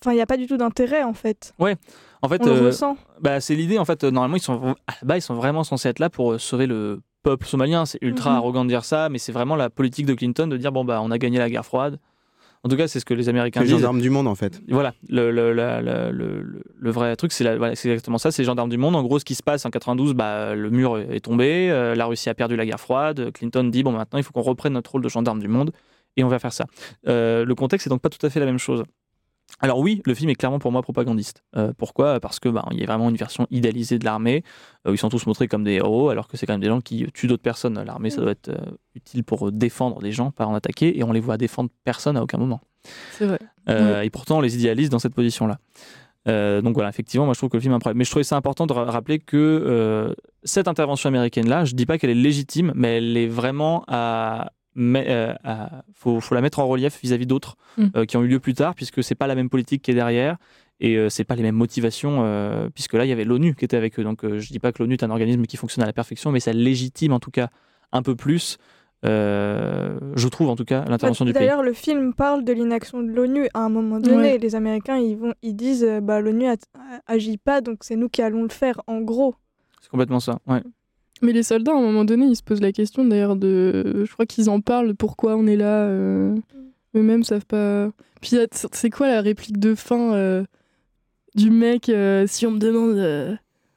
[0.00, 1.52] Enfin, il n'y a pas du tout d'intérêt en fait.
[1.58, 1.76] Ouais,
[2.22, 2.96] en fait, On le ressent.
[3.20, 3.78] bah, c'est l'idée.
[3.78, 6.40] En fait, normalement, ils sont à la base, ils sont vraiment censés être là pour
[6.40, 7.84] sauver le peuple somalien.
[7.84, 8.36] C'est ultra Mhm.
[8.36, 11.00] arrogant de dire ça, mais c'est vraiment la politique de Clinton de dire bon bah
[11.02, 11.98] on a gagné la guerre froide.
[12.64, 13.76] En tout cas, c'est ce que les Américains Les disent.
[13.76, 14.60] gendarmes du monde, en fait.
[14.68, 18.18] Voilà, le, le, la- la- le, le- le vrai truc, c'est la- voilà, c'est exactement
[18.18, 18.96] ça, c'est les gendarmes du monde.
[18.96, 22.06] En gros, ce qui se passe en 92, bah, le mur est tombé, euh, la
[22.06, 24.90] Russie a perdu la guerre froide, Clinton dit, bon, maintenant, il faut qu'on reprenne notre
[24.90, 25.70] rôle de gendarme du monde,
[26.16, 26.66] et on va faire ça.
[27.06, 28.82] Euh, le contexte est donc pas tout à fait la même chose.
[29.60, 31.42] Alors oui, le film est clairement pour moi propagandiste.
[31.56, 32.20] Euh, pourquoi?
[32.20, 34.44] Parce que bah, il y a vraiment une version idéalisée de l'armée.
[34.86, 36.80] euh, ils sont tous montrés comme des héros, alors que c'est quand même des gens
[36.80, 37.82] qui tuent d'autres personnes.
[37.82, 38.56] L'armée, ça doit être euh,
[38.94, 42.22] utile pour défendre des gens, pas en attaquer, et on les voit défendre personne à
[42.22, 42.60] aucun moment.
[43.12, 43.38] C'est vrai.
[44.04, 45.58] Et pourtant, on les idéalise dans cette position-là.
[46.26, 47.98] Donc voilà, effectivement, moi je trouve que le film est incroyable.
[47.98, 51.98] Mais je trouvais ça important de ra- rappeler que cette intervention américaine-là, je dis pas
[51.98, 54.52] qu'elle est légitime, mais elle est vraiment à.
[54.74, 55.34] Mais, euh,
[55.94, 57.86] faut, faut la mettre en relief vis-à-vis d'autres Mm.
[57.96, 59.94] euh, qui ont eu lieu plus tard, puisque c'est pas la même politique qui est
[59.94, 60.36] derrière
[60.80, 63.64] et euh, c'est pas les mêmes motivations, euh, puisque là il y avait l'ONU qui
[63.64, 64.04] était avec eux.
[64.04, 66.30] Donc euh, je dis pas que l'ONU est un organisme qui fonctionne à la perfection,
[66.32, 67.48] mais ça légitime en tout cas
[67.92, 68.58] un peu plus,
[69.04, 71.40] euh, je trouve en tout cas, l'intervention du pays.
[71.42, 74.32] D'ailleurs, le film parle de l'inaction de l'ONU à un moment donné.
[74.32, 74.38] Ouais.
[74.38, 76.46] Les Américains, ils, vont, ils disent bah, l'ONU
[77.06, 79.34] agit pas, donc c'est nous qui allons le faire, en gros.
[79.80, 80.38] C'est complètement ça.
[80.46, 80.62] Ouais.
[81.22, 84.04] Mais les soldats, à un moment donné, ils se posent la question d'ailleurs de.
[84.06, 85.84] Je crois qu'ils en parlent, pourquoi on est là.
[85.84, 86.34] euh,
[86.96, 87.90] Eux-mêmes savent pas.
[88.20, 88.36] Puis
[88.72, 90.44] c'est quoi la réplique de fin euh,
[91.34, 93.34] du mec euh, Si on me demande euh,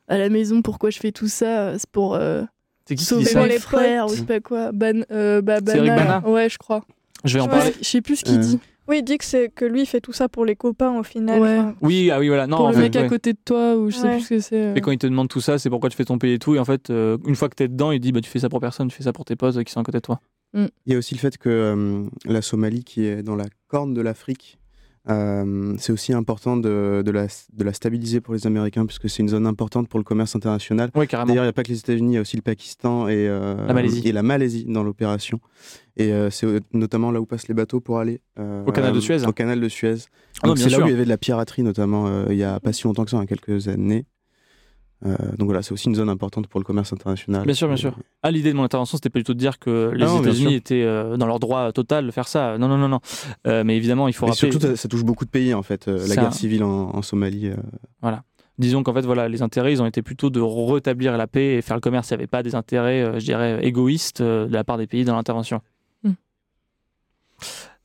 [0.07, 2.43] à la maison pourquoi je fais tout ça, c'est pour euh,
[2.87, 4.71] C'est qui sauver ça mes frères ou je sais pas quoi.
[4.71, 6.83] Ban, euh, bah, Bana, Ouais, je crois.
[7.23, 7.71] Je vais en Je parler.
[7.71, 8.59] sais- Je sais plus ce qu'il Euh, dit.
[8.91, 11.03] Oui, il dit que, c'est, que lui, il fait tout ça pour les copains au
[11.03, 11.39] final.
[11.41, 11.57] Ouais.
[11.59, 12.45] Enfin, Oui, ah oui, voilà.
[12.45, 14.39] Non, pour le fait, mec à côté de toi ou je sais plus ce que
[14.39, 14.55] c'est.
[14.61, 14.75] euh.
[14.75, 16.55] Et quand il te demande tout ça, c'est pourquoi tu fais ton pays et tout.
[16.55, 18.49] Et en fait, euh, une fois que t'es dedans, il dit bah, tu fais ça
[18.49, 20.19] pour personne, tu fais ça pour tes potes euh, qui sont à côté de toi.
[20.53, 23.93] Il y a aussi le fait que euh, la Somalie, qui est dans la corne
[23.93, 24.59] de l'Afrique,
[25.09, 29.23] euh, c'est aussi important de, de, la, de la stabiliser pour les Américains, puisque c'est
[29.23, 30.91] une zone importante pour le commerce international.
[30.95, 31.07] Oui.
[31.09, 33.27] D'ailleurs, il n'y a pas que les États-Unis, il y a aussi le Pakistan et,
[33.27, 34.01] euh, La Malaisie.
[34.07, 35.39] et la Malaisie dans l'opération.
[35.97, 39.25] Et euh, c'est notamment là où passent les bateaux pour aller Au canal de Suez.
[39.25, 39.95] Au canal de Suez.
[40.43, 42.73] Ah c'est là où il y avait de la piraterie, notamment il y a pas
[42.73, 44.05] si longtemps que ça, il y a quelques années.
[45.03, 47.43] Euh, donc voilà, c'est aussi une zone importante pour le commerce international.
[47.45, 47.95] Bien sûr, bien sûr.
[48.21, 50.21] Ah, l'idée de mon intervention, c'était pas du tout de dire que les Ah bien
[50.21, 52.57] États-Unis étaient euh, dans leur droit total de faire ça.
[52.59, 52.99] Non, non, non, non.
[53.47, 54.51] Euh, mais évidemment, il faut Et rappeler.
[54.51, 55.87] surtout, ça, ça touche beaucoup de pays en fait.
[55.87, 57.47] euh, la guerre un- civile en, en Somalie.
[57.47, 57.55] euh,
[58.01, 58.23] Voilà.
[58.59, 61.61] Disons qu'en fait, voilà, les intérêts, ils ont été plutôt de rétablir la paix et
[61.63, 62.09] faire le commerce.
[62.11, 64.85] Il n'y avait pas des intérêts, euh, je dirais, égoïstes euh, de la part des
[64.85, 65.61] pays dans l'intervention.
[66.03, 66.11] Hmm.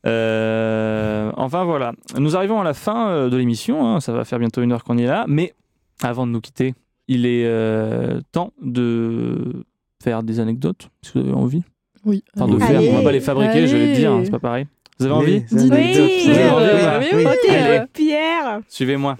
[0.04, 4.00] Euh, enfin voilà, nous arrivons à la fin de l'émission, hein.
[4.00, 5.54] ça va faire bientôt une heure qu'on est là, mais
[6.02, 6.74] avant de nous quitter,
[7.08, 9.64] il est euh, temps de
[10.02, 11.62] faire des anecdotes, si vous avez envie.
[12.04, 12.22] Oui.
[12.36, 12.66] Enfin, de allez.
[12.86, 14.66] faire, on va pas les fabriquer, je vais le dire, hein, c'est pas pareil.
[14.98, 15.44] Vous avez envie?
[15.50, 17.78] Vous avez Oui, oui, Allez.
[17.78, 19.18] euh, Pierre Suivez-moi.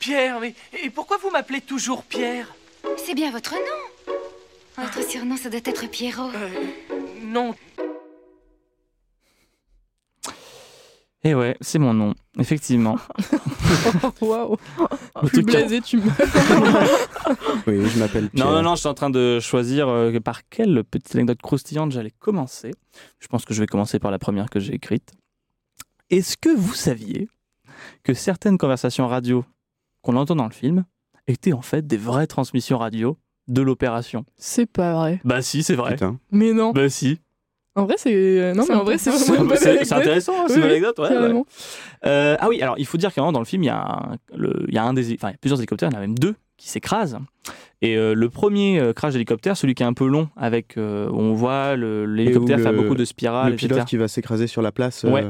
[0.00, 0.54] Pierre, mais
[0.84, 2.54] et pourquoi vous m'appelez toujours Pierre?
[2.96, 4.14] C'est bien votre nom.
[4.84, 6.30] Votre surnom, ça doit être Pierrot.
[6.34, 6.48] Euh,
[7.24, 7.54] Non,
[11.28, 12.96] Et Eh ouais, c'est mon nom, effectivement.
[14.22, 14.56] Waouh.
[15.26, 16.14] Plus truc- blasé, tu meurs.
[17.66, 18.46] Oui, je m'appelle Pierre.
[18.46, 21.92] Non, non, non, je suis en train de choisir euh, par quelle petite anecdote croustillante
[21.92, 22.70] j'allais commencer.
[23.18, 25.12] Je pense que je vais commencer par la première que j'ai écrite.
[26.08, 27.28] Est-ce que vous saviez
[28.04, 29.44] que certaines conversations radio
[30.00, 30.86] qu'on entend dans le film
[31.26, 33.18] étaient en fait des vraies transmissions radio
[33.48, 34.24] de l'opération?
[34.38, 35.20] C'est pas vrai.
[35.24, 35.92] Bah si, c'est vrai.
[35.92, 36.18] Putain.
[36.30, 36.70] Mais non.
[36.72, 37.20] Bah si.
[37.78, 38.12] En vrai, c'est.
[38.14, 39.48] euh, Non, mais en vrai, c'est intéressant.
[39.50, 39.92] C'est c'est anecdote.
[39.92, 40.98] intéressant, c'est Oui, une oui, anecdote.
[40.98, 41.14] ouais, ouais.
[41.14, 41.46] carrément.
[42.06, 43.70] Euh, ah oui, alors il faut dire qu'à un moment dans le film, il y
[43.70, 45.92] a, un, le- il y a un des, enfin, il y a plusieurs hélicoptères, il
[45.92, 47.18] y en a même deux qui s'écrase.
[47.80, 51.08] Et euh, le premier euh, crash d'hélicoptère, celui qui est un peu long, avec euh,
[51.08, 53.86] où on voit le- l'hélicoptère faire le- beaucoup de spirales, Le pilote etc.
[53.88, 55.04] qui va s'écraser sur la place.
[55.04, 55.24] Ouais.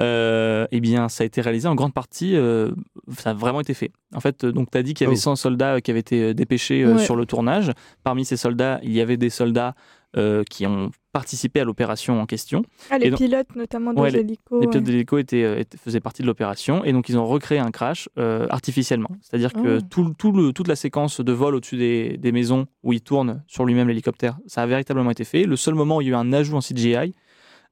[0.00, 2.36] euh, eh bien, ça a été réalisé en grande partie.
[2.36, 2.70] euh,
[3.16, 3.90] ça a vraiment été fait.
[4.14, 5.20] En fait, donc tu as dit qu'il y avait Oh.
[5.20, 7.04] 100 soldats qui avaient été dépêchés euh, Ouais.
[7.04, 7.70] sur le tournage.
[8.02, 9.74] Parmi ces soldats, il y avait des soldats
[10.16, 12.62] euh, qui ont participé à l'opération en question.
[12.90, 14.60] Ah, les donc- pilotes, notamment des Ouais, hélicos.
[14.60, 14.70] Les ouais.
[14.70, 17.70] pilotes d'hélico étaient, euh, étaient- faisaient partie de l'opération et donc ils ont recréé un
[17.70, 19.10] crash euh, artificiellement.
[19.22, 22.92] C'est-à-dire que tout, tout le, toute la séquence de vol au-dessus des, des maisons où
[22.92, 25.44] il tourne sur lui-même l'hélicoptère, ça a véritablement été fait.
[25.44, 27.14] Le seul moment où il y a eu un ajout en CGI,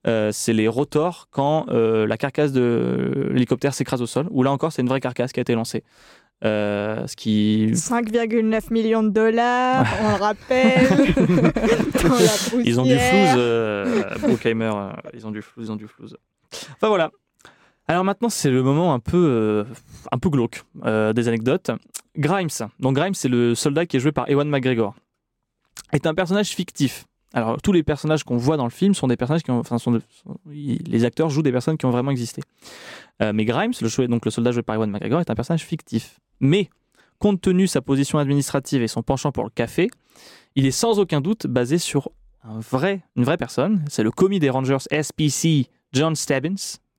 [0.07, 4.51] euh, c'est les rotors quand euh, la carcasse de l'hélicoptère s'écrase au sol, où là
[4.53, 5.85] encore c'est une vraie carcasse qui a été lancée.
[6.45, 10.89] Euh, ce qui 5,9 millions de dollars, on le rappelle.
[12.65, 16.17] Ils ont du flouze, euh, Bruckheimer, euh, ils ont du flouze, ils ont du flouze.
[16.75, 17.11] Enfin voilà.
[17.89, 19.65] Alors maintenant, c'est le moment un peu, euh,
[20.11, 21.71] un peu glauque euh, des anecdotes.
[22.17, 22.49] Grimes.
[22.81, 24.95] Donc Grimes, c'est le soldat qui est joué par Ewan McGregor.
[25.93, 27.05] Est un personnage fictif.
[27.35, 29.79] Alors tous les personnages qu'on voit dans le film sont des personnages qui ont, enfin,
[29.79, 32.43] sont de- sont- ils- les acteurs jouent des personnes qui ont vraiment existé.
[33.23, 36.19] Euh, mais Grimes, le, donc le soldat joué par Ewan McGregor, est un personnage fictif.
[36.43, 36.69] Mais
[37.19, 39.89] compte tenu de sa position administrative et son penchant pour le café,
[40.57, 42.11] il est sans aucun doute basé sur
[42.45, 43.83] un vrai, une vraie personne.
[43.89, 46.57] C'est le commis des Rangers SPC, John Stebbins.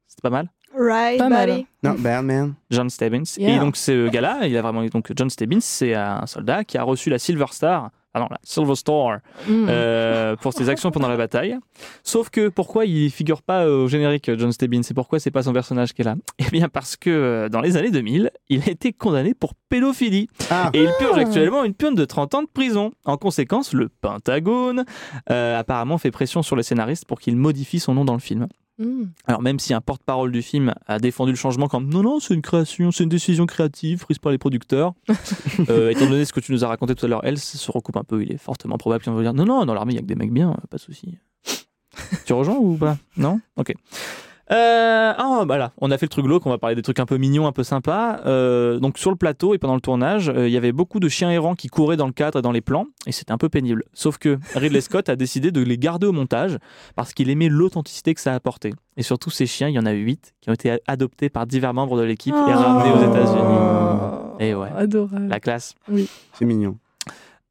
[0.08, 1.50] C'est pas mal Right, Pas mal.
[1.50, 1.68] buddy.
[1.84, 2.56] Not bad, man.
[2.72, 3.36] John Stebbins.
[3.38, 3.58] Yeah.
[3.58, 6.84] Et donc ce gars-là, il a vraiment donc John Stebbins, c'est un soldat qui a
[6.84, 9.66] reçu la Silver Star, ah non, la Silver Star Mm.
[9.70, 11.58] euh, pour ses actions pendant la bataille.
[12.04, 14.82] Sauf que pourquoi il figure pas euh, au générique John Stebbins?
[14.90, 16.16] Et pourquoi c'est pas son personnage qui est là?
[16.40, 20.28] Eh bien parce que euh, dans les années 2000, il a été condamné pour pédophilie
[20.52, 22.92] Ah, et il purge actuellement une peine de 30 ans de prison.
[23.06, 24.86] En conséquence, le Pentagone
[25.30, 28.48] euh, apparemment fait pression sur les scénaristes pour qu'il modifie son nom dans le film.
[28.80, 29.04] Mm.
[29.28, 32.34] Alors même si un porte-parole du film a défendu le changement comme non non c'est
[32.34, 34.94] une création, c'est une décision créative prise par les producteurs,
[35.70, 37.98] euh, étant donné ce que tu nous as raconté tout à l'heure, elle se recoupe
[37.98, 40.00] un peu, il est fortement probable qu'on va dire non non dans l'armée il y
[40.00, 41.20] a que des mecs bien, pas de souci.
[42.26, 42.98] tu rejoins ou pas?
[43.18, 43.40] Non?
[43.58, 43.74] Ok.
[44.54, 47.00] Euh, ah bah là, on a fait le truc glauque, on va parler des trucs
[47.00, 48.20] un peu mignons, un peu sympas.
[48.26, 51.10] Euh, donc sur le plateau et pendant le tournage, euh, il y avait beaucoup de
[51.10, 53.50] chiens errants qui couraient dans le cadre et dans les plans, et c'était un peu
[53.50, 53.84] pénible.
[53.94, 56.58] Sauf que Ridley Scott a décidé de les garder au montage
[56.96, 58.74] parce qu'il aimait l'authenticité que ça apportait.
[58.96, 61.74] Et surtout ces chiens, il y en a huit qui ont été adoptés par divers
[61.74, 63.42] membres de l'équipe et ramenés aux États-Unis.
[63.42, 64.70] Oh, Et ouais.
[64.78, 65.28] Adorable.
[65.28, 65.74] La classe.
[66.34, 66.78] c'est mignon.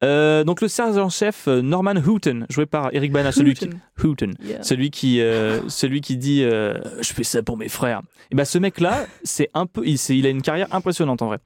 [0.03, 3.69] Euh, donc le sergent-chef euh, Norman Houghton, joué par Eric Bana, celui qui
[4.03, 4.61] Houghton, Yeah.
[4.63, 8.01] celui qui, euh, celui qui dit euh, je fais ça pour mes frères.
[8.31, 11.39] Et ben ce mec-là, c'est un peu, il, a une carrière impressionnante en vrai.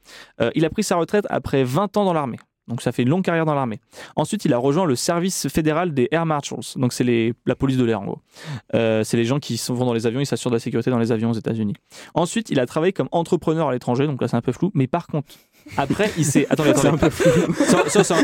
[0.56, 2.38] Il a pris sa retraite après 20 ans dans l'armée.
[2.68, 3.80] Donc ça fait une longue carrière dans l'armée.
[4.16, 6.74] Ensuite, il a rejoint le service fédéral des Air Marshals.
[6.76, 8.20] Donc c'est la police de l'air en gros.
[8.76, 10.92] Euh, c'est les gens qui sont, vont dans les avions, ils s'assurent de la sécurité
[10.92, 11.76] dans les avions aux États-Unis.
[12.14, 14.06] Ensuite, il a travaillé comme entrepreneur à l'étranger.
[14.06, 14.72] Donc là, c'est un peu flou.
[14.74, 15.30] Mais par contre,
[15.76, 16.48] après, il s'est.
[16.50, 17.12] Attendez, attendez.
[17.54, 18.16] Ça, ça, ça,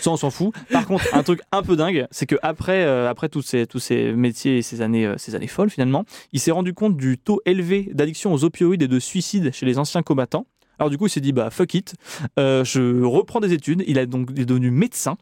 [0.00, 0.54] ça, on s'en fout.
[0.70, 3.78] Par contre, un truc un peu dingue, c'est que après, euh, après tous ces tous
[3.78, 7.18] ces métiers et ces années, euh, ces années folles finalement, il s'est rendu compte du
[7.18, 10.46] taux élevé d'addiction aux opioïdes et de suicide chez les anciens combattants.
[10.78, 11.94] Alors du coup, il s'est dit bah fuck it,
[12.38, 13.84] euh, je reprends des études.
[13.86, 15.16] Il a donc il est devenu médecin.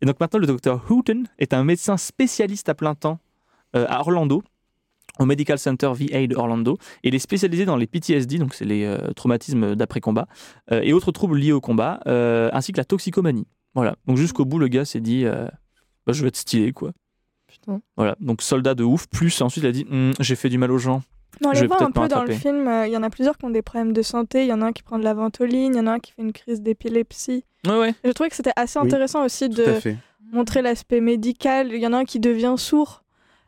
[0.00, 3.18] Et donc maintenant, le docteur Houghton est un médecin spécialiste à plein temps
[3.74, 4.42] à Orlando
[5.18, 6.78] au Medical Center VA de Orlando.
[7.02, 10.26] Et il est spécialisé dans les PTSD, donc c'est les euh, traumatismes d'après-combat,
[10.72, 13.46] euh, et autres troubles liés au combat, euh, ainsi que la toxicomanie.
[13.74, 13.96] Voilà.
[14.06, 15.46] Donc jusqu'au bout, le gars s'est dit, euh,
[16.06, 16.92] bah, je vais être stylé, quoi.
[17.46, 17.80] Putain.
[17.96, 18.16] Voilà.
[18.20, 19.06] Donc soldat de ouf.
[19.08, 21.02] Plus ensuite, il a dit, Hum, j'ai fait du mal aux gens.
[21.44, 22.66] On Je les voit un peu dans le film.
[22.66, 24.42] euh, Il y en a plusieurs qui ont des problèmes de santé.
[24.44, 25.74] Il y en a un qui prend de la ventoline.
[25.74, 27.44] Il y en a un qui fait une crise d'épilepsie.
[27.66, 27.94] Ouais, ouais.
[28.04, 29.64] Je trouvais que c'était assez Oui, intéressant aussi de
[30.32, 31.72] montrer l'aspect médical.
[31.72, 33.02] Il y en a un qui devient sourd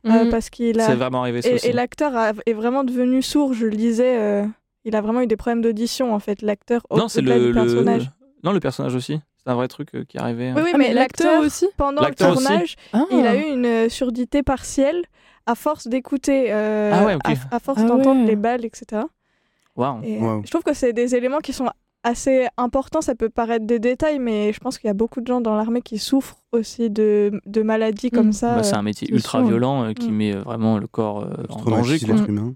[0.07, 0.31] euh, Mm.
[0.31, 0.87] parce qu'il a.
[0.87, 1.67] C'est vraiment arrivé ça Et, aussi.
[1.69, 3.53] et l'acteur a- est vraiment devenu sourd.
[3.55, 4.19] Je le lisais.
[4.19, 4.45] euh,
[4.85, 6.41] Il a vraiment eu des problèmes d'audition en fait.
[6.41, 8.05] L'acteur au- non, c'est le, du personnage.
[8.05, 9.21] le- Non, le personnage aussi.
[9.45, 10.53] C'est un vrai truc euh, qui est arrivé.
[10.57, 13.05] Oui, oui, Ah, mais, mais l'acteur l'acteur aussi pendant le tournage, Ah.
[13.11, 15.03] il a eu une euh, surdité partielle
[15.47, 17.23] à force d'écouter, euh, Ah ouais, ok.
[17.51, 18.27] à, à force Ah d'entendre ouais.
[18.29, 19.03] les balles, etc.
[20.05, 20.43] Et, Wow.
[20.45, 21.69] Je trouve que c'est des éléments qui sont
[22.05, 23.01] assez importants.
[23.01, 25.57] Ça peut paraître des détails, mais je pense qu'il y a beaucoup de gens dans
[25.57, 28.33] l'armée qui souffrent aussi de, de maladies comme Mm.
[28.33, 28.55] ça.
[28.57, 28.79] Bah, c'est euh.
[28.79, 29.49] un métier c'est ultra sûr.
[29.49, 30.15] violent euh, qui Mm.
[30.17, 31.99] met euh, vraiment le corps euh, en danger.
[32.05, 32.55] humain.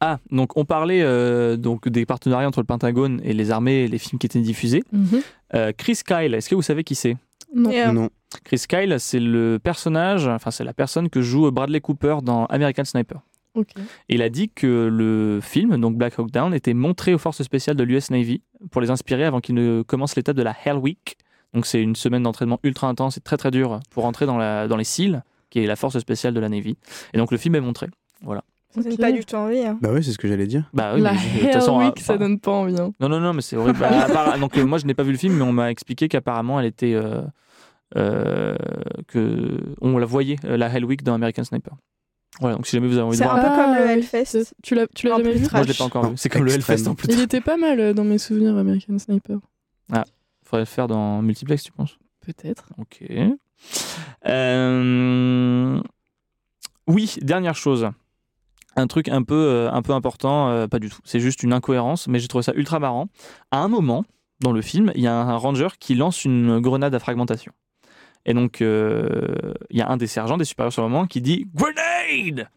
[0.00, 3.88] Ah, donc on parlait euh, donc des partenariats entre le Pentagone et les armées et
[3.88, 4.82] les films qui étaient diffusés.
[4.92, 5.20] Mhm.
[5.54, 7.16] Euh, Chris Kyle, est-ce que vous savez qui c'est?
[7.54, 7.70] Non.
[7.72, 8.10] Euh, Non.
[8.42, 12.84] Chris Kyle, c'est le personnage, enfin c'est la personne que joue Bradley Cooper dans American
[12.84, 13.20] Sniper.
[13.54, 13.68] Ok.
[14.08, 17.42] Et il a dit que le film, donc Black Hawk Down, était montré aux forces
[17.42, 20.76] spéciales de l'US Navy pour les inspirer avant qu'ils ne commencent l'étape de la Hell
[20.76, 21.16] Week.
[21.52, 24.66] Donc c'est une semaine d'entraînement ultra intense et très très dur pour entrer dans, la,
[24.66, 26.76] dans les SEAL, qui est la force spéciale de la Navy.
[27.12, 27.86] Et donc le film est montré.
[28.70, 29.58] Ça donne pas du tout envie.
[29.64, 29.78] hein.
[29.80, 30.68] Bah oui, c'est ce que j'allais dire.
[30.74, 32.74] Bah oui, La mais Hair façon, Week, euh, ça enfin, donne pas envie.
[32.76, 32.92] hein.
[32.98, 33.78] Non, non, non, mais c'est horrible.
[33.78, 35.70] Bah, à part- donc, euh, moi, je n'ai pas vu le film, mais on m'a
[35.70, 36.94] expliqué qu'apparemment, elle était.
[36.94, 37.22] euh,
[37.96, 38.56] euh,
[39.06, 41.74] que on la voyait, la Hell Week dans American Sniper.
[42.40, 44.54] Voilà, donc si jamais vous avez envie de C'est un peu comme le Hellfest.
[44.62, 45.52] Tu l'as, tu l'as jamais vu trash.
[45.52, 46.16] Moi, je l'ai pas encore vu.
[46.16, 46.52] C'est comme le.
[46.52, 47.12] Hellfest en plus.
[47.12, 49.38] Il était pas mal euh, dans mes souvenirs American Sniper.
[50.44, 51.98] Faudrait le faire dans multiplex, tu penses?
[52.20, 52.70] Peut-être.
[52.78, 53.02] Ok.
[54.26, 55.80] Euh,
[56.86, 57.88] Oui, dernière chose.
[58.76, 60.98] Un truc un peu, euh, un peu important, euh, pas du tout.
[61.04, 63.06] C'est juste une incohérence, mais j'ai trouvé ça ultra marrant.
[63.52, 64.04] À un moment,
[64.40, 67.52] dans le film, il y a un ranger qui lance une grenade à fragmentation.
[68.26, 71.20] Et donc, euh, il y a un des sergents, des supérieurs sur le moment, qui
[71.20, 72.48] dit Grenade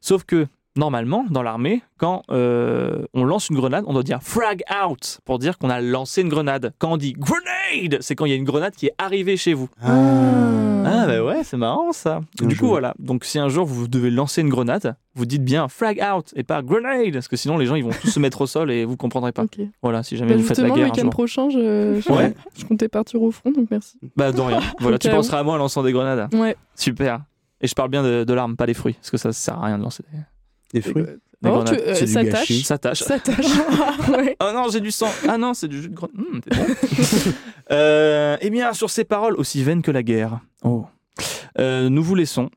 [0.00, 4.62] Sauf que, normalement, dans l'armée, quand euh, on lance une grenade, on doit dire Frag
[4.84, 6.72] out pour dire qu'on a lancé une grenade.
[6.78, 9.54] Quand on dit Grenade, c'est quand il y a une grenade qui est arrivée chez
[9.54, 9.68] vous.
[9.82, 12.20] Ah bah ouais, c'est marrant ça.
[12.38, 15.44] Bien du coup voilà, donc si un jour vous devez lancer une grenade, vous dites
[15.44, 18.20] bien frag out et pas grenade, parce que sinon les gens ils vont tous se
[18.20, 19.44] mettre au sol et vous comprendrez pas.
[19.44, 19.58] Ok.
[19.82, 22.34] Voilà, si jamais Bah, vous faites la le guerre un week-end prochain, je, je, Ouais.
[22.58, 23.98] je comptais partir au front, donc merci.
[24.16, 24.60] Bah de rien.
[24.80, 26.32] Voilà, tu penseras à moi en lançant des grenades.
[26.34, 26.56] Ouais.
[26.74, 27.20] Super.
[27.60, 29.66] Et je parle bien de, de l'arme, pas des fruits, parce que ça sert à
[29.66, 30.18] rien de lancer des,
[30.72, 31.02] Des fruits.
[31.04, 32.58] des Oh, tu- euh, C'est du ça gâchis.
[32.58, 32.62] tâche.
[32.66, 33.02] Ça tâche.
[33.02, 33.36] Ça tâche.
[34.10, 34.36] ouais.
[34.40, 35.08] Oh non, j'ai du sang.
[35.28, 36.16] Ah non, c'est du jus de grenade.
[36.48, 36.66] T'es bon.
[37.70, 40.84] Euh, eh bien, sur ces paroles aussi vaines que la guerre, oh.
[41.58, 42.50] Euh, nous vous laissons.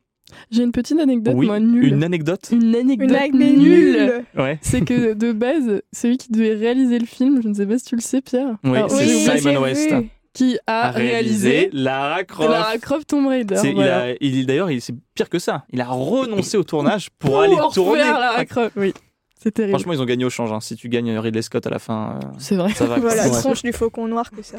[0.52, 1.94] J'ai une petite anecdote, oui, moi, nulle.
[1.94, 2.50] une anecdote.
[2.52, 3.58] Une anecdote Une nulle.
[3.60, 4.26] nulle.
[4.38, 4.58] Ouais.
[4.62, 7.86] C'est que de base, celui qui devait réaliser le film, je ne sais pas si
[7.86, 9.90] tu le sais, Pierre, Oui, Alors, c'est oublié- Simon West.
[10.36, 12.50] Qui a, a réalisé réalisé Lara Croft.
[12.52, 13.56] Lara Croft Tomb Raider.
[13.56, 14.12] C'est- voilà.
[14.12, 15.66] il a, il, d'ailleurs, il- c'est pire que ça.
[15.72, 18.00] Il a renoncé au tournage pour, Pour aller tourner.
[18.04, 18.94] Lara Croft, oui.
[19.42, 19.78] C'est terrible.
[19.78, 20.52] Franchement, ils ont gagné au change.
[20.52, 20.60] hein.
[20.60, 22.72] Si tu gagnes Ridley Scott à la fin, euh, c'est vrai.
[22.74, 22.98] ça va.
[23.00, 24.56] Voilà, la tronche du faucon noir que ça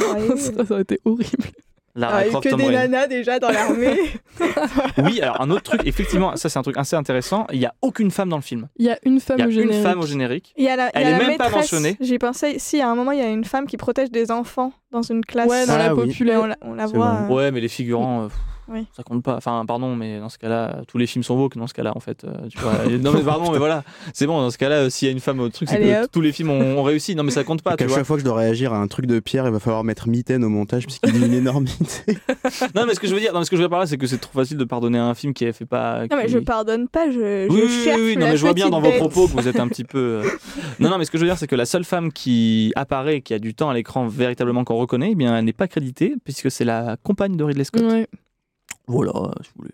[0.71, 1.49] aurait été horrible.
[1.97, 3.99] Lara Ah, il y a eu Croft que des nanas déjà dans l'armée.
[4.99, 7.47] Oui, alors un autre truc, effectivement, ça c'est un truc assez intéressant.
[7.53, 8.69] Il n'y a aucune femme dans le film.
[8.77, 9.83] Il y a une femme Il y a au une générique.
[9.83, 10.53] femme au générique.
[10.57, 11.97] Il y a la, il y Elle a est la même pas mentionnée.
[12.01, 12.59] J'y pensais.
[12.59, 15.25] Si, à un moment, il y a une femme qui protège des enfants dans une
[15.25, 15.49] classe.
[15.49, 16.03] Ouais, dans Ah la oui.
[16.03, 16.41] Mais populaire.
[16.43, 17.19] on la, on la C'est voit.
[17.29, 18.29] euh, Ouais, mais les figurants, euh,
[18.69, 18.87] Oui.
[18.97, 19.37] ça compte pas.
[19.37, 21.57] Enfin, pardon, mais dans ce cas-là, tous les films sont woke.
[21.57, 22.73] Dans ce cas-là, en fait, euh, tu vois.
[22.91, 23.85] Et- non, mais pardon, mais voilà.
[24.13, 24.41] C'est bon.
[24.41, 26.11] Dans ce cas-là, euh, s'il y a une femme au truc, c'est que hop.
[26.13, 27.15] tous les films ont, ont réussi.
[27.15, 27.71] Non, mais ça compte pas.
[27.71, 27.97] Donc Tu à vois.
[27.99, 30.09] chaque fois que je dois réagir à un truc de Pierre, il va falloir mettre
[30.09, 32.17] mitaine au montage puisqu'il dit une énormité.
[32.75, 33.81] Non, mais ce que je veux dire, non, mais ce que je veux dire par
[33.81, 36.03] là, c'est que c'est trop facile de pardonner à un film qui a fait pas.
[36.11, 37.99] Non, mais je pardonne pas, je, Oui, je oui, cherche.
[37.99, 39.85] oui, oui, non, mais je vois bien dans vos propos que vous êtes un petit
[39.85, 40.23] peu.
[40.25, 40.29] euh,
[40.81, 43.21] Non, non, mais ce que je veux dire, c'est que la seule femme qui apparaît,
[43.21, 46.15] qui a du temps à l'écran véritablement qu'on reconnaît, eh bien, elle n'est pas créditée,
[46.25, 47.83] puisque c'est la compagne de Ridley Scott.
[47.83, 48.07] Ouais.
[48.87, 49.13] Voilà,
[49.43, 49.73] si vous voulez.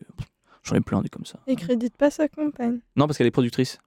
[0.65, 1.39] J'en ai plein des comme ça.
[1.47, 2.79] Il crédite pas sa compagne.
[2.97, 3.79] Non, parce qu'elle est productrice.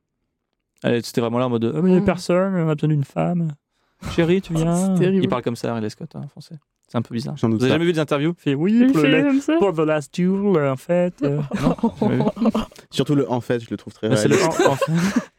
[0.83, 2.89] Elle- C'était vraiment là en mode Ah, mais il y a personne, on a besoin
[2.89, 3.53] d'une femme.
[4.11, 5.23] Chérie, tu viens C'est terrible.
[5.23, 6.55] Il parle comme ça, Ridley Scott, hein, en français.
[6.87, 7.35] C'est un peu bizarre.
[7.37, 7.75] J'en Vous doute avez pas.
[7.75, 9.79] jamais vu des interviews Il fait oui, Il pour, fait le, comme ça pour The
[9.79, 11.15] Last Duel, en fait.
[11.23, 12.23] euh, non, jamais vu.
[12.91, 14.77] Surtout le en fait, je le trouve très Mais c'est le en- en-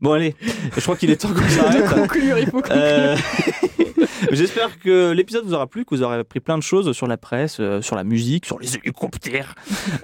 [0.00, 0.34] Bon allez,
[0.76, 1.84] je crois qu'il est temps qu'on s'arrête.
[1.88, 2.76] conclure, il faut conclure.
[2.76, 3.16] Euh,
[4.30, 7.16] J'espère que l'épisode vous aura plu, que vous aurez appris plein de choses sur la
[7.16, 9.54] presse, euh, sur la musique, sur les hélicoptères.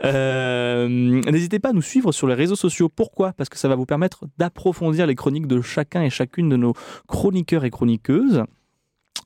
[0.04, 2.88] Euh, N'hésitez pas à nous suivre sur les réseaux sociaux.
[2.88, 3.32] Pourquoi?
[3.32, 6.74] Parce que ça va vous permettre d'approfondir les chroniques de chacun et chacune de nos
[7.06, 8.42] chroniqueurs et chroniqueuses.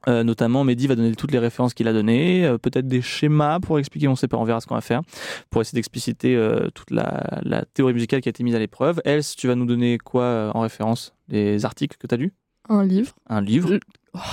[0.09, 3.61] Euh, notamment, Mehdi va donner toutes les références qu'il a données, euh, peut-être des schémas
[3.61, 5.03] pour expliquer, on sait pas, on verra ce qu'on va faire,
[5.51, 9.01] pour essayer d'expliciter euh, toute la, la théorie musicale qui a été mise à l'épreuve.
[9.05, 12.33] Else, tu vas nous donner quoi euh, en référence Des articles que tu as lus?
[12.69, 13.13] Un livre.
[13.29, 13.79] Un livre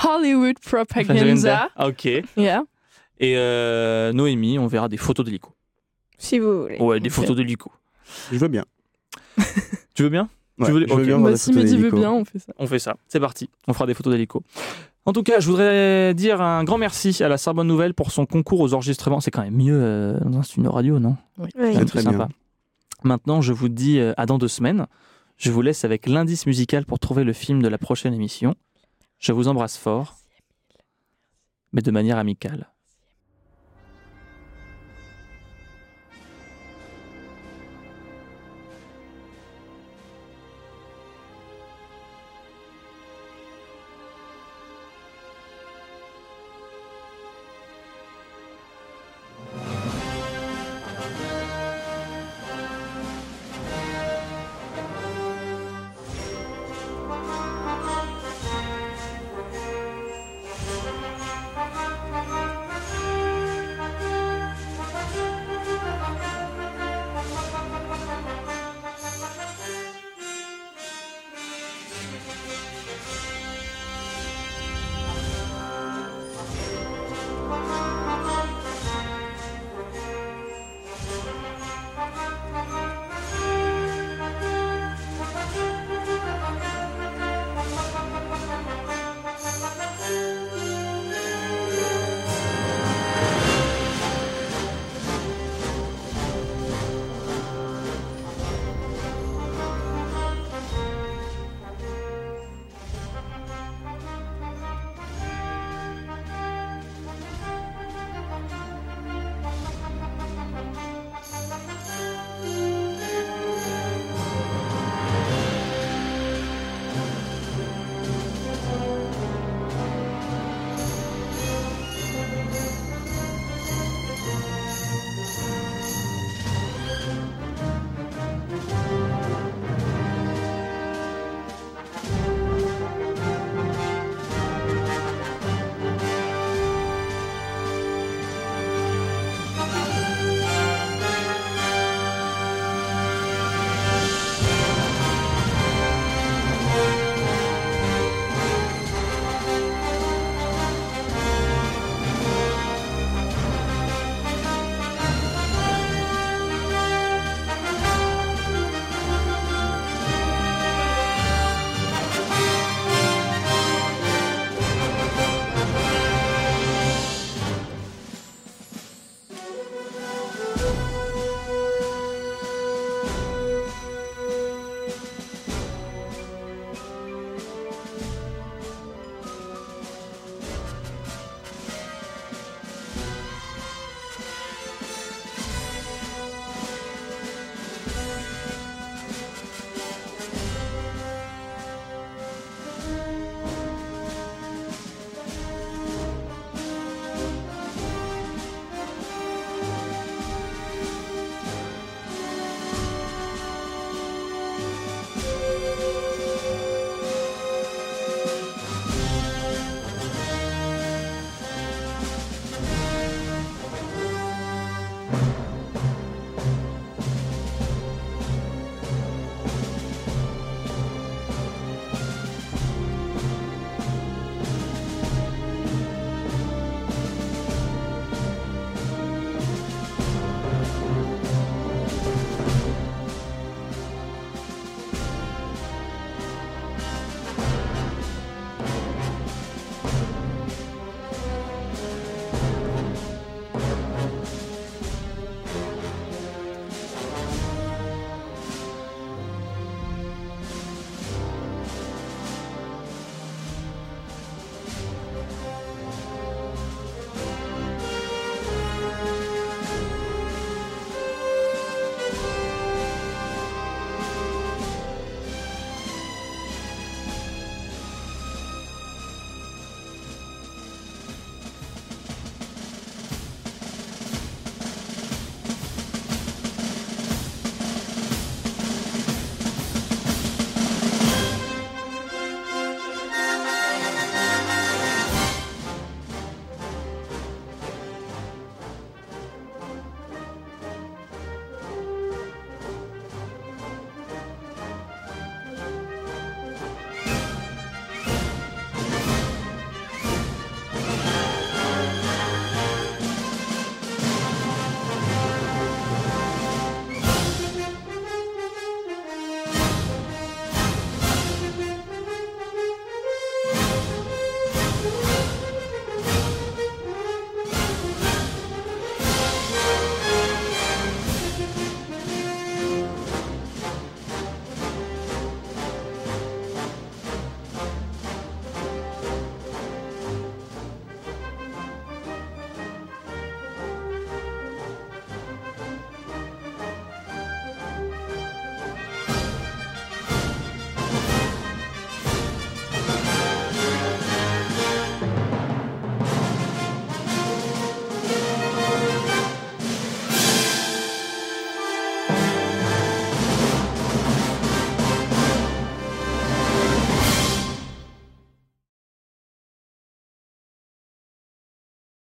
[0.07, 1.69] Hollywood Propaganda.
[1.79, 2.05] Ok.
[2.37, 2.63] Yeah.
[3.19, 5.53] Et euh, Noémie, on verra des photos d'hélico.
[6.17, 6.77] Si vous voulez.
[6.79, 7.71] Ouais, des photos d'hélico.
[8.31, 8.65] Je veux bien.
[9.95, 10.29] Tu veux bien?
[10.57, 12.53] Ouais, Tu veux- bien Bah, si Mehdi veut bien, on fait ça.
[12.57, 12.97] On fait ça.
[13.07, 13.49] C'est parti.
[13.67, 14.43] On fera des photos d'hélico.
[15.05, 18.25] En tout cas, je voudrais dire un grand merci à la Sorbonne Nouvelle pour son
[18.25, 19.19] concours aux enregistrements.
[19.19, 21.49] C'est quand même mieux euh, dans un studio radio, non Oui.
[21.55, 22.17] C'est très sympa.
[22.17, 22.29] bien.
[23.03, 24.87] Maintenant, je vous dis euh, à dans deux semaines.
[25.37, 28.55] Je vous laisse avec l'indice musical pour trouver le film de la prochaine émission.
[29.19, 30.17] Je vous embrasse fort,
[31.71, 32.67] mais de manière amicale.